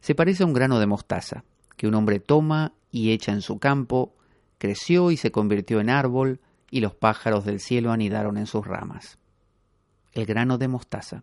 Se 0.00 0.14
parece 0.14 0.44
a 0.44 0.46
un 0.46 0.52
grano 0.52 0.78
de 0.78 0.86
mostaza, 0.86 1.42
que 1.76 1.88
un 1.88 1.94
hombre 1.94 2.20
toma 2.20 2.72
y 2.92 3.10
echa 3.10 3.32
en 3.32 3.42
su 3.42 3.58
campo, 3.58 4.14
creció 4.58 5.10
y 5.10 5.16
se 5.16 5.32
convirtió 5.32 5.80
en 5.80 5.90
árbol, 5.90 6.40
y 6.74 6.80
los 6.80 6.94
pájaros 6.94 7.44
del 7.44 7.60
cielo 7.60 7.92
anidaron 7.92 8.36
en 8.36 8.46
sus 8.46 8.66
ramas. 8.66 9.18
El 10.12 10.26
grano 10.26 10.58
de 10.58 10.66
mostaza. 10.66 11.22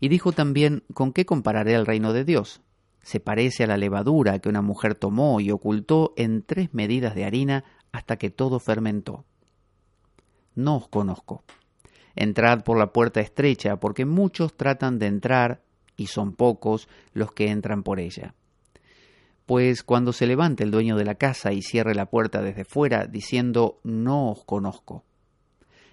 Y 0.00 0.08
dijo 0.08 0.32
también, 0.32 0.82
¿con 0.94 1.12
qué 1.12 1.24
compararé 1.24 1.74
el 1.74 1.86
reino 1.86 2.12
de 2.12 2.24
Dios? 2.24 2.60
se 3.08 3.20
parece 3.20 3.64
a 3.64 3.66
la 3.66 3.78
levadura 3.78 4.38
que 4.38 4.50
una 4.50 4.60
mujer 4.60 4.94
tomó 4.94 5.40
y 5.40 5.50
ocultó 5.50 6.12
en 6.16 6.42
tres 6.42 6.74
medidas 6.74 7.14
de 7.14 7.24
harina 7.24 7.64
hasta 7.90 8.18
que 8.18 8.28
todo 8.28 8.60
fermentó. 8.60 9.24
No 10.54 10.76
os 10.76 10.88
conozco. 10.88 11.42
Entrad 12.14 12.64
por 12.64 12.76
la 12.76 12.92
puerta 12.92 13.20
estrecha, 13.20 13.80
porque 13.80 14.04
muchos 14.04 14.58
tratan 14.58 14.98
de 14.98 15.06
entrar, 15.06 15.62
y 15.96 16.08
son 16.08 16.34
pocos 16.34 16.86
los 17.14 17.32
que 17.32 17.48
entran 17.48 17.82
por 17.82 17.98
ella. 17.98 18.34
Pues 19.48 19.82
cuando 19.82 20.12
se 20.12 20.26
levante 20.26 20.62
el 20.62 20.70
dueño 20.70 20.94
de 20.96 21.06
la 21.06 21.14
casa 21.14 21.54
y 21.54 21.62
cierre 21.62 21.94
la 21.94 22.10
puerta 22.10 22.42
desde 22.42 22.66
fuera, 22.66 23.06
diciendo 23.06 23.80
No 23.82 24.32
os 24.32 24.44
conozco. 24.44 25.06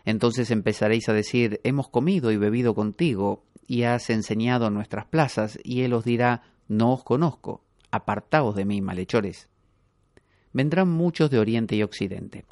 Entonces 0.04 0.52
empezaréis 0.52 1.08
a 1.08 1.14
decir 1.14 1.62
Hemos 1.64 1.88
comido 1.88 2.34
y 2.34 2.38
bebido 2.38 2.76
contigo, 2.76 3.46
y 3.66 3.84
has 3.84 4.10
enseñado 4.10 4.68
en 4.68 4.74
nuestras 4.74 5.06
plazas, 5.06 5.58
y 5.64 5.84
él 5.84 5.94
os 5.94 6.04
dirá 6.04 6.42
no 6.68 6.92
os 6.92 7.06
conozco, 7.06 7.64
apartaos 7.92 8.58
de 8.58 8.66
mí, 8.66 8.82
malhechores. 8.82 9.48
Vendrán 10.52 10.90
muchos 10.90 11.32
de 11.32 11.40
oriente 11.40 11.78
y 11.78 11.84
occidente. 11.84 12.44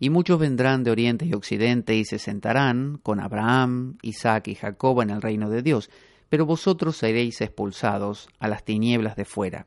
Y 0.00 0.10
muchos 0.10 0.40
vendrán 0.40 0.82
de 0.82 0.90
oriente 0.90 1.24
y 1.24 1.34
occidente 1.34 1.94
y 1.94 2.04
se 2.04 2.18
sentarán 2.18 2.98
con 3.00 3.20
Abraham, 3.20 3.96
Isaac 4.02 4.48
y 4.48 4.56
Jacob 4.56 5.02
en 5.02 5.10
el 5.10 5.22
reino 5.22 5.48
de 5.50 5.62
Dios, 5.62 5.88
pero 6.28 6.46
vosotros 6.46 6.96
seréis 6.96 7.40
expulsados 7.40 8.28
a 8.38 8.48
las 8.48 8.64
tinieblas 8.64 9.16
de 9.16 9.24
fuera. 9.24 9.66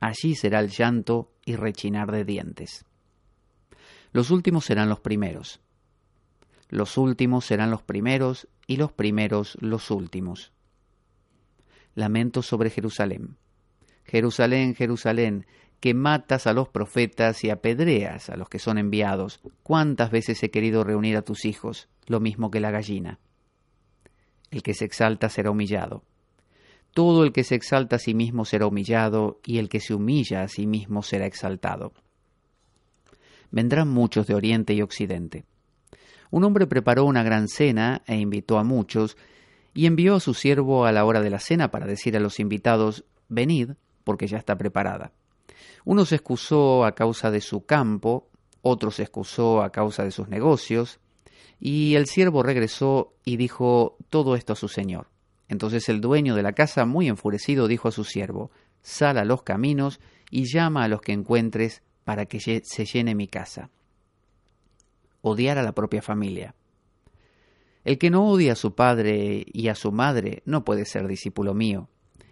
Allí 0.00 0.34
será 0.34 0.60
el 0.60 0.68
llanto 0.68 1.32
y 1.44 1.56
rechinar 1.56 2.10
de 2.10 2.24
dientes. 2.24 2.84
Los 4.12 4.30
últimos 4.30 4.64
serán 4.64 4.88
los 4.88 5.00
primeros. 5.00 5.60
Los 6.68 6.98
últimos 6.98 7.44
serán 7.44 7.70
los 7.70 7.82
primeros 7.82 8.48
y 8.66 8.76
los 8.76 8.92
primeros 8.92 9.56
los 9.60 9.90
últimos. 9.90 10.52
Lamento 11.94 12.42
sobre 12.42 12.70
Jerusalén. 12.70 13.36
Jerusalén, 14.04 14.74
Jerusalén, 14.74 15.46
que 15.80 15.94
matas 15.94 16.46
a 16.46 16.52
los 16.52 16.68
profetas 16.68 17.42
y 17.44 17.50
apedreas 17.50 18.30
a 18.30 18.36
los 18.36 18.48
que 18.48 18.58
son 18.58 18.78
enviados. 18.78 19.40
¿Cuántas 19.62 20.10
veces 20.10 20.42
he 20.42 20.50
querido 20.50 20.84
reunir 20.84 21.16
a 21.16 21.22
tus 21.22 21.44
hijos, 21.44 21.88
lo 22.06 22.20
mismo 22.20 22.50
que 22.50 22.60
la 22.60 22.70
gallina? 22.70 23.18
El 24.52 24.62
que 24.62 24.74
se 24.74 24.84
exalta 24.84 25.30
será 25.30 25.50
humillado. 25.50 26.04
Todo 26.92 27.24
el 27.24 27.32
que 27.32 27.42
se 27.42 27.54
exalta 27.54 27.96
a 27.96 27.98
sí 27.98 28.12
mismo 28.14 28.44
será 28.44 28.66
humillado, 28.66 29.40
y 29.44 29.58
el 29.58 29.70
que 29.70 29.80
se 29.80 29.94
humilla 29.94 30.42
a 30.42 30.48
sí 30.48 30.66
mismo 30.66 31.02
será 31.02 31.24
exaltado. 31.24 31.94
Vendrán 33.50 33.88
muchos 33.88 34.26
de 34.26 34.34
Oriente 34.34 34.74
y 34.74 34.82
Occidente. 34.82 35.46
Un 36.30 36.44
hombre 36.44 36.66
preparó 36.66 37.06
una 37.06 37.22
gran 37.22 37.48
cena 37.48 38.02
e 38.06 38.16
invitó 38.16 38.58
a 38.58 38.64
muchos, 38.64 39.16
y 39.72 39.86
envió 39.86 40.16
a 40.16 40.20
su 40.20 40.34
siervo 40.34 40.84
a 40.84 40.92
la 40.92 41.06
hora 41.06 41.22
de 41.22 41.30
la 41.30 41.38
cena 41.38 41.70
para 41.70 41.86
decir 41.86 42.14
a 42.14 42.20
los 42.20 42.38
invitados, 42.38 43.04
Venid, 43.30 43.70
porque 44.04 44.26
ya 44.26 44.36
está 44.36 44.58
preparada. 44.58 45.12
Uno 45.86 46.04
se 46.04 46.16
excusó 46.16 46.84
a 46.84 46.94
causa 46.94 47.30
de 47.30 47.40
su 47.40 47.64
campo, 47.64 48.28
otro 48.60 48.90
se 48.90 49.02
excusó 49.02 49.62
a 49.62 49.70
causa 49.70 50.04
de 50.04 50.10
sus 50.10 50.28
negocios, 50.28 51.00
y 51.64 51.94
el 51.94 52.06
siervo 52.06 52.42
regresó 52.42 53.14
y 53.24 53.36
dijo 53.36 53.96
todo 54.10 54.34
esto 54.34 54.52
a 54.52 54.56
su 54.56 54.66
señor. 54.66 55.06
Entonces 55.46 55.88
el 55.88 56.00
dueño 56.00 56.34
de 56.34 56.42
la 56.42 56.54
casa, 56.54 56.86
muy 56.86 57.06
enfurecido, 57.06 57.68
dijo 57.68 57.86
a 57.86 57.92
su 57.92 58.02
siervo, 58.02 58.50
Sal 58.82 59.16
a 59.16 59.24
los 59.24 59.44
caminos 59.44 60.00
y 60.28 60.52
llama 60.52 60.82
a 60.82 60.88
los 60.88 61.02
que 61.02 61.12
encuentres 61.12 61.84
para 62.02 62.26
que 62.26 62.40
se 62.40 62.84
llene 62.84 63.14
mi 63.14 63.28
casa. 63.28 63.70
Odiar 65.20 65.56
a 65.56 65.62
la 65.62 65.70
propia 65.70 66.02
familia. 66.02 66.56
El 67.84 67.96
que 67.96 68.10
no 68.10 68.28
odia 68.28 68.54
a 68.54 68.56
su 68.56 68.74
padre 68.74 69.46
y 69.46 69.68
a 69.68 69.76
su 69.76 69.92
madre 69.92 70.42
no 70.44 70.64
puede 70.64 70.84
ser 70.84 71.06
discípulo 71.06 71.54
mío, 71.54 71.88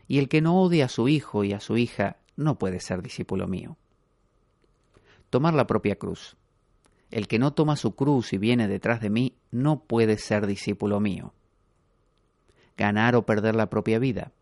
y 0.09 0.19
el 0.19 0.29
que 0.29 0.41
no 0.41 0.61
odia 0.61 0.87
a 0.87 0.89
su 0.89 1.07
hijo 1.07 1.45
y 1.45 1.53
a 1.53 1.61
su 1.61 1.77
hija 1.77 2.17
no 2.35 2.59
puede 2.59 2.81
ser 2.81 3.01
discípulo 3.01 3.47
mío. 3.47 3.77
Tomar 5.31 5.55
la 5.55 5.69
propia 5.69 5.95
cruz. 5.95 6.37
El 7.11 7.27
que 7.27 7.39
no 7.39 7.53
toma 7.53 7.77
su 7.77 7.95
cruz 7.95 8.33
y 8.33 8.39
viene 8.39 8.69
detrás 8.69 9.01
de 9.01 9.11
mí 9.11 9.35
no 9.51 9.81
puede 9.81 10.17
ser 10.17 10.47
discípulo 10.47 11.01
mío. 11.01 11.35
Ganar 12.77 13.17
o 13.17 13.27
perder 13.27 13.57
la 13.57 13.69
propia 13.69 13.99
vida. 13.99 14.33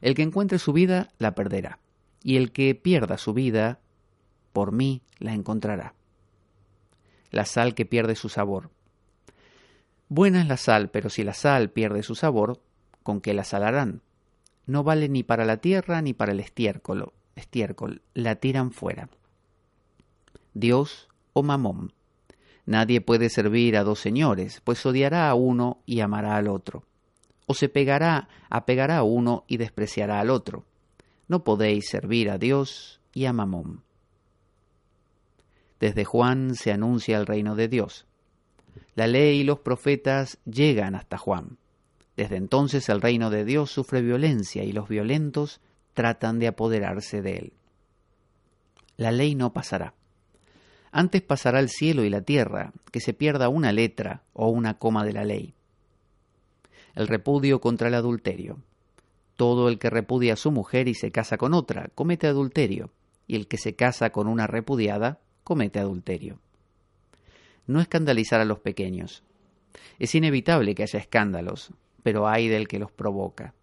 El 0.00 0.14
que 0.14 0.22
encuentre 0.22 0.58
su 0.58 0.72
vida 0.72 1.10
la 1.18 1.34
perderá, 1.34 1.78
y 2.22 2.36
el 2.36 2.52
que 2.52 2.74
pierda 2.74 3.18
su 3.18 3.34
vida, 3.34 3.78
por 4.52 4.72
mí 4.72 5.02
la 5.18 5.34
encontrará. 5.34 5.94
La 7.30 7.44
sal 7.44 7.74
que 7.74 7.86
pierde 7.86 8.14
su 8.14 8.28
sabor. 8.28 8.70
Buena 10.08 10.42
es 10.42 10.48
la 10.48 10.56
sal, 10.56 10.90
pero 10.90 11.08
si 11.08 11.24
la 11.24 11.34
sal 11.34 11.70
pierde 11.70 12.02
su 12.02 12.14
sabor, 12.14 12.60
¿con 13.02 13.20
qué 13.20 13.32
la 13.32 13.44
salarán? 13.44 14.02
No 14.66 14.84
vale 14.84 15.08
ni 15.08 15.22
para 15.22 15.44
la 15.44 15.58
tierra 15.58 16.02
ni 16.02 16.12
para 16.12 16.32
el 16.32 16.40
estiércol, 16.40 17.12
estiércol 17.34 18.02
la 18.14 18.36
tiran 18.36 18.72
fuera. 18.72 19.08
Dios 20.54 21.08
o 21.32 21.42
Mamón. 21.42 21.92
Nadie 22.64 23.00
puede 23.00 23.28
servir 23.28 23.76
a 23.76 23.84
dos 23.84 23.98
señores, 23.98 24.60
pues 24.62 24.84
odiará 24.86 25.28
a 25.28 25.34
uno 25.34 25.82
y 25.84 26.00
amará 26.00 26.36
al 26.36 26.48
otro. 26.48 26.84
O 27.46 27.54
se 27.54 27.68
pegará, 27.68 28.28
apegará 28.48 28.98
a 28.98 29.02
uno 29.02 29.44
y 29.48 29.56
despreciará 29.56 30.20
al 30.20 30.30
otro. 30.30 30.64
No 31.26 31.42
podéis 31.44 31.88
servir 31.88 32.30
a 32.30 32.38
Dios 32.38 33.00
y 33.12 33.24
a 33.24 33.32
Mamón. 33.32 33.82
Desde 35.80 36.04
Juan 36.04 36.54
se 36.54 36.70
anuncia 36.70 37.18
el 37.18 37.26
reino 37.26 37.56
de 37.56 37.66
Dios. 37.66 38.06
La 38.94 39.06
ley 39.06 39.40
y 39.40 39.44
los 39.44 39.58
profetas 39.58 40.38
llegan 40.44 40.94
hasta 40.94 41.18
Juan. 41.18 41.58
Desde 42.16 42.36
entonces 42.36 42.88
el 42.88 43.00
reino 43.00 43.30
de 43.30 43.44
Dios 43.44 43.70
sufre 43.70 44.02
violencia 44.02 44.62
y 44.62 44.72
los 44.72 44.88
violentos 44.88 45.60
tratan 45.94 46.38
de 46.38 46.46
apoderarse 46.46 47.22
de 47.22 47.36
él. 47.36 47.52
La 48.96 49.10
ley 49.10 49.34
no 49.34 49.52
pasará. 49.52 49.94
Antes 50.92 51.22
pasará 51.22 51.58
el 51.58 51.70
cielo 51.70 52.04
y 52.04 52.10
la 52.10 52.20
tierra, 52.20 52.72
que 52.90 53.00
se 53.00 53.14
pierda 53.14 53.48
una 53.48 53.72
letra 53.72 54.22
o 54.34 54.48
una 54.48 54.78
coma 54.78 55.06
de 55.06 55.14
la 55.14 55.24
ley. 55.24 55.54
El 56.94 57.08
repudio 57.08 57.62
contra 57.62 57.88
el 57.88 57.94
adulterio. 57.94 58.58
Todo 59.36 59.70
el 59.70 59.78
que 59.78 59.88
repudia 59.88 60.34
a 60.34 60.36
su 60.36 60.50
mujer 60.50 60.88
y 60.88 60.94
se 60.94 61.10
casa 61.10 61.38
con 61.38 61.54
otra 61.54 61.88
comete 61.94 62.26
adulterio, 62.26 62.90
y 63.26 63.36
el 63.36 63.48
que 63.48 63.56
se 63.56 63.74
casa 63.74 64.10
con 64.10 64.28
una 64.28 64.46
repudiada 64.46 65.18
comete 65.44 65.78
adulterio. 65.78 66.38
No 67.66 67.80
escandalizar 67.80 68.42
a 68.42 68.44
los 68.44 68.58
pequeños. 68.58 69.22
Es 69.98 70.14
inevitable 70.14 70.74
que 70.74 70.82
haya 70.82 70.98
escándalos, 70.98 71.72
pero 72.02 72.28
hay 72.28 72.48
del 72.48 72.68
que 72.68 72.78
los 72.78 72.92
provoca. 72.92 73.54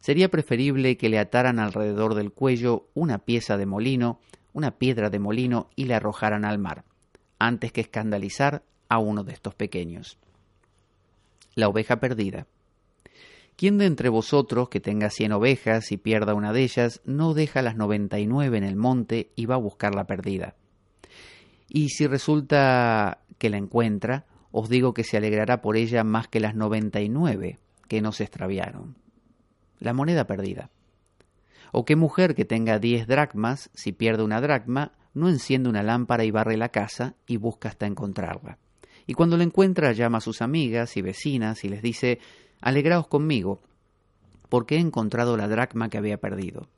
Sería 0.00 0.28
preferible 0.28 0.96
que 0.96 1.08
le 1.08 1.20
ataran 1.20 1.60
alrededor 1.60 2.14
del 2.14 2.32
cuello 2.32 2.88
una 2.94 3.18
pieza 3.18 3.56
de 3.56 3.66
molino 3.66 4.18
una 4.54 4.78
piedra 4.78 5.10
de 5.10 5.18
molino 5.18 5.68
y 5.76 5.84
le 5.84 5.94
arrojaran 5.94 6.46
al 6.46 6.58
mar, 6.58 6.84
antes 7.38 7.72
que 7.72 7.82
escandalizar 7.82 8.62
a 8.88 8.98
uno 8.98 9.24
de 9.24 9.34
estos 9.34 9.54
pequeños. 9.54 10.16
La 11.54 11.68
oveja 11.68 12.00
perdida. 12.00 12.46
¿Quién 13.56 13.78
de 13.78 13.86
entre 13.86 14.08
vosotros 14.08 14.68
que 14.68 14.80
tenga 14.80 15.10
cien 15.10 15.32
ovejas 15.32 15.92
y 15.92 15.96
pierda 15.96 16.34
una 16.34 16.52
de 16.52 16.62
ellas, 16.62 17.02
no 17.04 17.34
deja 17.34 17.62
las 17.62 17.76
noventa 17.76 18.18
y 18.18 18.26
nueve 18.26 18.56
en 18.56 18.64
el 18.64 18.76
monte 18.76 19.30
y 19.36 19.46
va 19.46 19.56
a 19.56 19.58
buscar 19.58 19.94
la 19.94 20.06
perdida? 20.06 20.54
Y 21.68 21.90
si 21.90 22.06
resulta 22.06 23.18
que 23.38 23.50
la 23.50 23.58
encuentra, 23.58 24.26
os 24.50 24.68
digo 24.68 24.94
que 24.94 25.04
se 25.04 25.16
alegrará 25.16 25.60
por 25.60 25.76
ella 25.76 26.04
más 26.04 26.28
que 26.28 26.40
las 26.40 26.54
noventa 26.54 27.00
y 27.00 27.08
nueve 27.08 27.58
que 27.88 28.00
no 28.00 28.12
se 28.12 28.24
extraviaron. 28.24 28.96
La 29.78 29.92
moneda 29.92 30.26
perdida. 30.26 30.70
¿O 31.76 31.84
qué 31.84 31.96
mujer 31.96 32.36
que 32.36 32.44
tenga 32.44 32.78
diez 32.78 33.08
dracmas, 33.08 33.68
si 33.74 33.90
pierde 33.90 34.22
una 34.22 34.40
dracma, 34.40 34.92
no 35.12 35.28
enciende 35.28 35.68
una 35.68 35.82
lámpara 35.82 36.24
y 36.24 36.30
barre 36.30 36.56
la 36.56 36.68
casa 36.68 37.16
y 37.26 37.36
busca 37.36 37.68
hasta 37.68 37.86
encontrarla? 37.86 38.58
Y 39.08 39.14
cuando 39.14 39.36
la 39.36 39.42
encuentra 39.42 39.90
llama 39.90 40.18
a 40.18 40.20
sus 40.20 40.40
amigas 40.40 40.96
y 40.96 41.02
vecinas 41.02 41.64
y 41.64 41.68
les 41.68 41.82
dice, 41.82 42.20
Alegraos 42.60 43.08
conmigo, 43.08 43.60
porque 44.48 44.76
he 44.76 44.78
encontrado 44.78 45.36
la 45.36 45.48
dracma 45.48 45.88
que 45.88 45.98
había 45.98 46.18
perdido. 46.18 46.68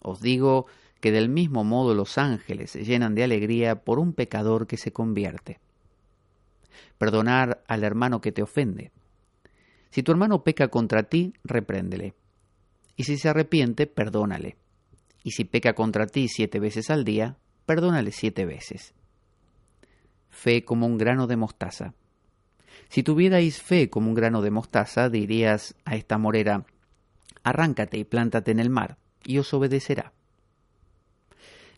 Os 0.00 0.20
digo 0.20 0.66
que 0.98 1.12
del 1.12 1.28
mismo 1.28 1.62
modo 1.62 1.94
los 1.94 2.18
ángeles 2.18 2.72
se 2.72 2.82
llenan 2.82 3.14
de 3.14 3.22
alegría 3.22 3.84
por 3.84 4.00
un 4.00 4.14
pecador 4.14 4.66
que 4.66 4.78
se 4.78 4.90
convierte. 4.90 5.60
Perdonar 6.98 7.62
al 7.68 7.84
hermano 7.84 8.20
que 8.20 8.32
te 8.32 8.42
ofende. 8.42 8.90
Si 9.90 10.02
tu 10.02 10.10
hermano 10.10 10.42
peca 10.42 10.66
contra 10.66 11.04
ti, 11.04 11.34
repréndele 11.44 12.14
y 13.00 13.04
si 13.04 13.16
se 13.16 13.30
arrepiente, 13.30 13.86
perdónale. 13.86 14.58
Y 15.24 15.30
si 15.30 15.44
peca 15.44 15.72
contra 15.72 16.06
ti 16.06 16.28
siete 16.28 16.60
veces 16.60 16.90
al 16.90 17.02
día, 17.02 17.38
perdónale 17.64 18.12
siete 18.12 18.44
veces. 18.44 18.92
Fe 20.28 20.66
como 20.66 20.84
un 20.84 20.98
grano 20.98 21.26
de 21.26 21.38
mostaza. 21.38 21.94
Si 22.90 23.02
tuvierais 23.02 23.62
fe 23.62 23.88
como 23.88 24.10
un 24.10 24.14
grano 24.14 24.42
de 24.42 24.50
mostaza, 24.50 25.08
dirías 25.08 25.74
a 25.86 25.96
esta 25.96 26.18
morera, 26.18 26.66
arráncate 27.42 27.96
y 27.96 28.04
plántate 28.04 28.50
en 28.50 28.60
el 28.60 28.68
mar, 28.68 28.98
y 29.24 29.38
os 29.38 29.54
obedecerá. 29.54 30.12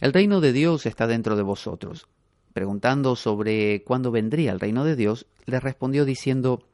El 0.01 0.13
reino 0.13 0.41
de 0.41 0.53
Dios 0.53 0.87
está 0.87 1.07
dentro 1.07 1.37
de 1.37 1.43
vosotros. 1.45 2.09
Preguntando 2.53 3.15
sobre 3.15 3.85
cuándo 3.85 4.11
vendría 4.11 4.51
el 4.51 4.59
reino 4.59 4.85
de 4.85 4.97
Dios, 4.97 5.27
le 5.47 5.61
respondió 5.61 6.05
diciendo, 6.05 6.65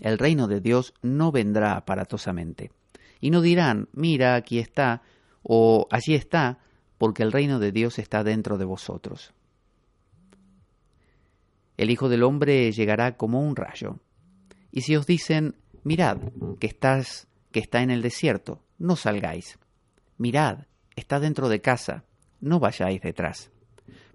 el 0.00 0.16
reino 0.16 0.48
de 0.48 0.62
Dios 0.62 0.94
no 1.02 1.30
vendrá 1.30 1.76
aparatosamente 1.76 2.70
y 3.20 3.30
no 3.30 3.40
dirán, 3.40 3.88
mira, 3.92 4.34
aquí 4.34 4.58
está, 4.58 5.02
o 5.42 5.86
allí 5.90 6.14
está, 6.14 6.58
porque 6.98 7.22
el 7.22 7.32
reino 7.32 7.58
de 7.58 7.72
Dios 7.72 7.98
está 7.98 8.24
dentro 8.24 8.58
de 8.58 8.64
vosotros. 8.64 9.32
El 11.76 11.90
Hijo 11.90 12.08
del 12.08 12.22
Hombre 12.22 12.72
llegará 12.72 13.16
como 13.16 13.40
un 13.40 13.54
rayo. 13.54 13.98
Y 14.70 14.82
si 14.82 14.96
os 14.96 15.06
dicen, 15.06 15.56
mirad, 15.84 16.18
que 16.58 16.66
estás, 16.66 17.28
que 17.52 17.60
está 17.60 17.82
en 17.82 17.90
el 17.90 18.02
desierto, 18.02 18.62
no 18.78 18.96
salgáis. 18.96 19.58
Mirad, 20.16 20.60
está 20.96 21.20
dentro 21.20 21.48
de 21.48 21.60
casa, 21.60 22.04
no 22.40 22.60
vayáis 22.60 23.02
detrás. 23.02 23.50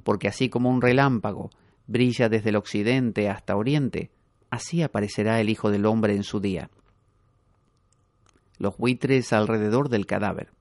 Porque 0.04 0.28
así 0.28 0.50
como 0.50 0.70
un 0.70 0.82
relámpago 0.82 1.52
brilla 1.86 2.30
desde 2.30 2.50
el 2.50 2.56
occidente 2.56 3.30
hasta 3.30 3.56
oriente, 3.56 4.10
así 4.50 4.82
aparecerá 4.82 5.40
el 5.40 5.50
Hijo 5.50 5.70
del 5.70 5.86
Hombre 5.86 6.16
en 6.16 6.24
su 6.24 6.40
día 6.40 6.70
los 8.62 8.78
buitres 8.78 9.34
alrededor 9.34 9.90
del 9.90 10.06
cadáver. 10.06 10.52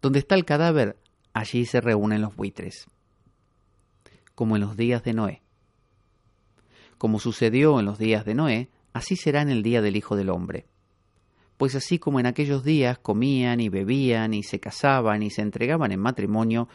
Donde 0.00 0.18
está 0.18 0.34
el 0.34 0.46
cadáver, 0.46 0.96
allí 1.34 1.66
se 1.66 1.80
reúnen 1.80 2.22
los 2.22 2.34
buitres, 2.34 2.86
como 4.34 4.56
en 4.56 4.62
los 4.62 4.76
días 4.76 5.04
de 5.04 5.12
Noé. 5.12 5.42
Como 6.96 7.18
sucedió 7.18 7.78
en 7.78 7.84
los 7.84 7.98
días 7.98 8.24
de 8.24 8.34
Noé, 8.34 8.70
así 8.94 9.16
será 9.16 9.42
en 9.42 9.50
el 9.50 9.62
día 9.62 9.82
del 9.82 9.96
Hijo 9.96 10.16
del 10.16 10.30
Hombre. 10.30 10.66
Pues 11.58 11.74
así 11.74 11.98
como 11.98 12.18
en 12.20 12.26
aquellos 12.26 12.64
días 12.64 12.98
comían 12.98 13.60
y 13.60 13.68
bebían 13.68 14.32
y 14.32 14.42
se 14.42 14.58
casaban 14.58 15.22
y 15.22 15.30
se 15.30 15.42
entregaban 15.42 15.92
en 15.92 16.00
matrimonio, 16.00 16.68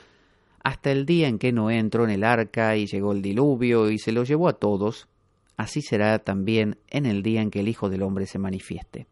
hasta 0.63 0.91
el 0.91 1.05
día 1.05 1.27
en 1.27 1.39
que 1.39 1.51
Noé 1.51 1.79
entró 1.79 2.03
en 2.03 2.11
el 2.11 2.23
arca 2.23 2.75
y 2.77 2.85
llegó 2.85 3.13
el 3.13 3.23
diluvio 3.23 3.89
y 3.89 3.97
se 3.97 4.11
lo 4.11 4.23
llevó 4.23 4.47
a 4.47 4.59
todos, 4.59 5.07
así 5.55 5.81
será 5.81 6.19
también 6.19 6.77
en 6.87 7.07
el 7.07 7.23
día 7.23 7.41
en 7.41 7.49
que 7.49 7.61
el 7.61 7.67
Hijo 7.67 7.89
del 7.89 8.03
Hombre 8.03 8.27
se 8.27 8.37
manifieste. 8.37 9.07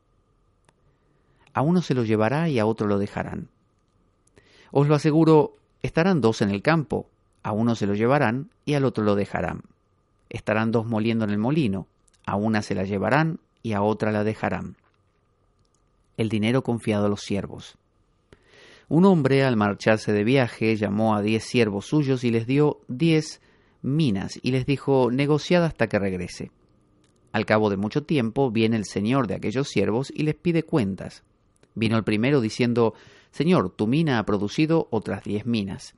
A 1.55 1.61
uno 1.61 1.81
se 1.81 1.93
lo 1.93 2.03
llevará 2.03 2.49
y 2.49 2.59
a 2.59 2.65
otro 2.65 2.85
lo 2.85 2.99
dejarán. 2.99 3.47
Os 4.71 4.89
lo 4.89 4.95
aseguro, 4.95 5.55
estarán 5.83 6.19
dos 6.19 6.41
en 6.41 6.49
el 6.49 6.61
campo, 6.61 7.07
a 7.43 7.53
uno 7.53 7.75
se 7.75 7.87
lo 7.87 7.93
llevarán 7.93 8.49
y 8.65 8.73
al 8.73 8.83
otro 8.83 9.05
lo 9.05 9.15
dejarán. 9.15 9.61
Estarán 10.29 10.73
dos 10.73 10.85
moliendo 10.85 11.23
en 11.23 11.31
el 11.31 11.37
molino, 11.37 11.87
a 12.25 12.35
una 12.35 12.61
se 12.61 12.75
la 12.75 12.83
llevarán 12.83 13.39
y 13.63 13.71
a 13.71 13.81
otra 13.81 14.11
la 14.11 14.25
dejarán. 14.25 14.75
El 16.17 16.27
dinero 16.27 16.61
confiado 16.61 17.05
a 17.05 17.09
los 17.09 17.21
siervos. 17.21 17.77
Un 18.89 19.05
hombre, 19.05 19.45
al 19.45 19.55
marcharse 19.55 20.11
de 20.11 20.25
viaje, 20.25 20.75
llamó 20.75 21.15
a 21.15 21.21
diez 21.21 21.45
siervos 21.45 21.85
suyos 21.85 22.25
y 22.25 22.31
les 22.31 22.47
dio 22.47 22.81
diez 22.89 23.39
minas 23.81 24.37
y 24.41 24.51
les 24.51 24.65
dijo, 24.65 25.09
negociad 25.09 25.63
hasta 25.63 25.87
que 25.87 25.99
regrese. 25.99 26.51
Al 27.31 27.45
cabo 27.45 27.69
de 27.69 27.77
mucho 27.77 28.03
tiempo 28.03 28.51
viene 28.51 28.75
el 28.75 28.83
señor 28.83 29.27
de 29.27 29.35
aquellos 29.35 29.69
siervos 29.69 30.11
y 30.13 30.23
les 30.23 30.35
pide 30.35 30.63
cuentas. 30.63 31.23
Vino 31.75 31.97
el 31.97 32.03
primero 32.03 32.41
diciendo, 32.41 32.93
Señor, 33.31 33.69
tu 33.69 33.85
mina 33.85 34.17
ha 34.17 34.25
producido 34.25 34.87
otras 34.91 35.23
diez 35.23 35.45
minas. 35.45 35.93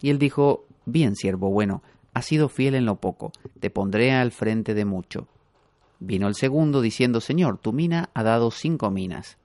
Y 0.00 0.10
él 0.10 0.18
dijo, 0.18 0.66
Bien, 0.86 1.16
siervo 1.16 1.50
bueno, 1.50 1.82
has 2.14 2.24
sido 2.24 2.48
fiel 2.48 2.74
en 2.74 2.86
lo 2.86 2.96
poco, 2.96 3.32
te 3.60 3.68
pondré 3.68 4.12
al 4.12 4.32
frente 4.32 4.74
de 4.74 4.84
mucho. 4.84 5.28
Vino 6.00 6.28
el 6.28 6.34
segundo 6.34 6.80
diciendo, 6.80 7.20
Señor, 7.20 7.58
tu 7.58 7.72
mina 7.72 8.10
ha 8.14 8.22
dado 8.22 8.50
cinco 8.50 8.90
minas. 8.90 9.38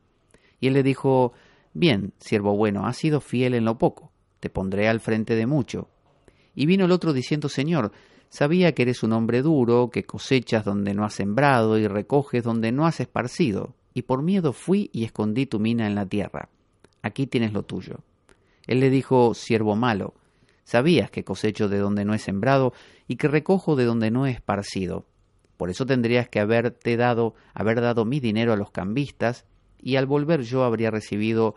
Y 0.60 0.68
él 0.68 0.74
le 0.74 0.84
dijo, 0.84 1.34
Bien, 1.74 2.14
siervo 2.20 2.56
bueno, 2.56 2.86
has 2.86 2.98
sido 2.98 3.20
fiel 3.20 3.56
en 3.56 3.66
lo 3.66 3.80
poco, 3.80 4.12
te 4.40 4.50
pondré 4.50 4.88
al 4.88 5.00
frente 5.00 5.36
de 5.36 5.48
mucho. 5.48 5.90
Y 6.56 6.68
vino 6.68 6.86
el 6.86 6.92
otro 6.92 7.14
diciendo, 7.14 7.50
Señor, 7.50 7.92
sabía 8.30 8.74
que 8.74 8.84
eres 8.84 9.02
un 9.02 9.14
hombre 9.14 9.42
duro, 9.42 9.90
que 9.90 10.04
cosechas 10.04 10.64
donde 10.64 10.94
no 10.94 11.04
has 11.04 11.16
sembrado 11.16 11.80
y 11.80 11.88
recoges 11.88 12.44
donde 12.44 12.72
no 12.72 12.86
has 12.86 13.00
esparcido, 13.00 13.74
y 13.94 14.04
por 14.04 14.24
miedo 14.24 14.54
fui 14.54 14.90
y 14.94 15.04
escondí 15.04 15.46
tu 15.46 15.60
mina 15.60 15.88
en 15.88 15.96
la 15.96 16.06
tierra. 16.06 16.50
Aquí 17.02 17.28
tienes 17.28 17.54
lo 17.54 17.64
tuyo. 17.64 18.00
Él 18.66 18.80
le 18.80 18.90
dijo, 18.90 19.34
siervo 19.34 19.76
malo, 19.76 20.14
sabías 20.64 21.12
que 21.12 21.24
cosecho 21.24 21.68
de 21.68 21.78
donde 21.78 22.06
no 22.06 22.14
he 22.14 22.20
sembrado 22.20 22.74
y 23.08 23.18
que 23.18 23.28
recojo 23.28 23.76
de 23.76 23.86
donde 23.86 24.12
no 24.12 24.26
he 24.26 24.32
esparcido. 24.32 25.06
Por 25.58 25.70
eso 25.70 25.86
tendrías 25.86 26.30
que 26.30 26.40
haberte 26.40 26.98
dado, 26.98 27.36
haber 27.54 27.82
dado 27.82 28.06
mi 28.06 28.20
dinero 28.20 28.54
a 28.54 28.58
los 28.58 28.72
cambistas, 28.72 29.46
y 29.84 29.98
al 29.98 30.06
volver 30.06 30.42
yo 30.42 30.64
habría 30.64 30.92
recibido 30.92 31.56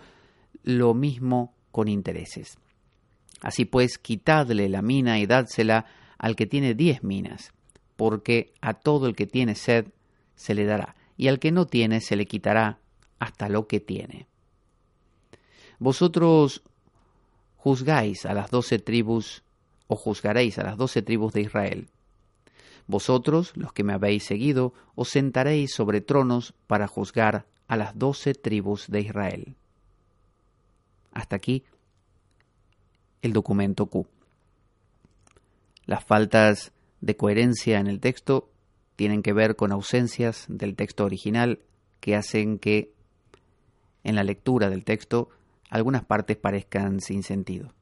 lo 0.64 0.94
mismo 0.94 1.54
con 1.70 1.88
intereses. 1.88 2.58
Así 3.40 3.64
pues, 3.64 3.98
quitadle 3.98 4.68
la 4.68 4.82
mina 4.82 5.18
y 5.20 5.26
dádsela 5.26 5.86
al 6.18 6.34
que 6.34 6.46
tiene 6.46 6.74
diez 6.74 7.04
minas, 7.04 7.52
porque 7.94 8.52
a 8.60 8.74
todo 8.74 9.06
el 9.06 9.14
que 9.14 9.26
tiene 9.26 9.54
sed 9.54 9.86
se 10.34 10.54
le 10.54 10.64
dará, 10.64 10.96
y 11.16 11.28
al 11.28 11.38
que 11.38 11.52
no 11.52 11.66
tiene 11.66 12.00
se 12.00 12.16
le 12.16 12.26
quitará 12.26 12.78
hasta 13.18 13.48
lo 13.48 13.66
que 13.66 13.80
tiene. 13.80 14.26
Vosotros 15.78 16.62
juzgáis 17.56 18.26
a 18.26 18.34
las 18.34 18.50
doce 18.50 18.78
tribus, 18.78 19.42
o 19.88 19.96
juzgaréis 19.96 20.58
a 20.58 20.64
las 20.64 20.76
doce 20.76 21.02
tribus 21.02 21.32
de 21.32 21.42
Israel. 21.42 21.88
Vosotros, 22.86 23.52
los 23.56 23.72
que 23.72 23.82
me 23.82 23.92
habéis 23.92 24.24
seguido, 24.24 24.72
os 24.94 25.08
sentaréis 25.08 25.72
sobre 25.74 26.00
tronos 26.00 26.54
para 26.66 26.86
juzgar 26.86 27.46
a 27.66 27.76
las 27.76 27.98
doce 27.98 28.34
tribus 28.34 28.88
de 28.88 29.00
Israel. 29.00 29.56
Hasta 31.12 31.36
aquí 31.36 31.64
el 33.22 33.32
documento 33.32 33.86
Q. 33.86 34.06
Las 35.86 36.04
faltas 36.04 36.72
de 37.00 37.16
coherencia 37.16 37.80
en 37.80 37.86
el 37.86 38.00
texto 38.00 38.48
tienen 38.96 39.22
que 39.22 39.32
ver 39.32 39.56
con 39.56 39.72
ausencias 39.72 40.46
del 40.48 40.74
texto 40.74 41.04
original 41.04 41.60
que 42.00 42.16
hacen 42.16 42.58
que 42.58 42.92
en 44.02 44.14
la 44.14 44.24
lectura 44.24 44.70
del 44.70 44.84
texto 44.84 45.28
algunas 45.70 46.04
partes 46.04 46.36
parezcan 46.36 47.00
sin 47.00 47.22
sentido. 47.22 47.72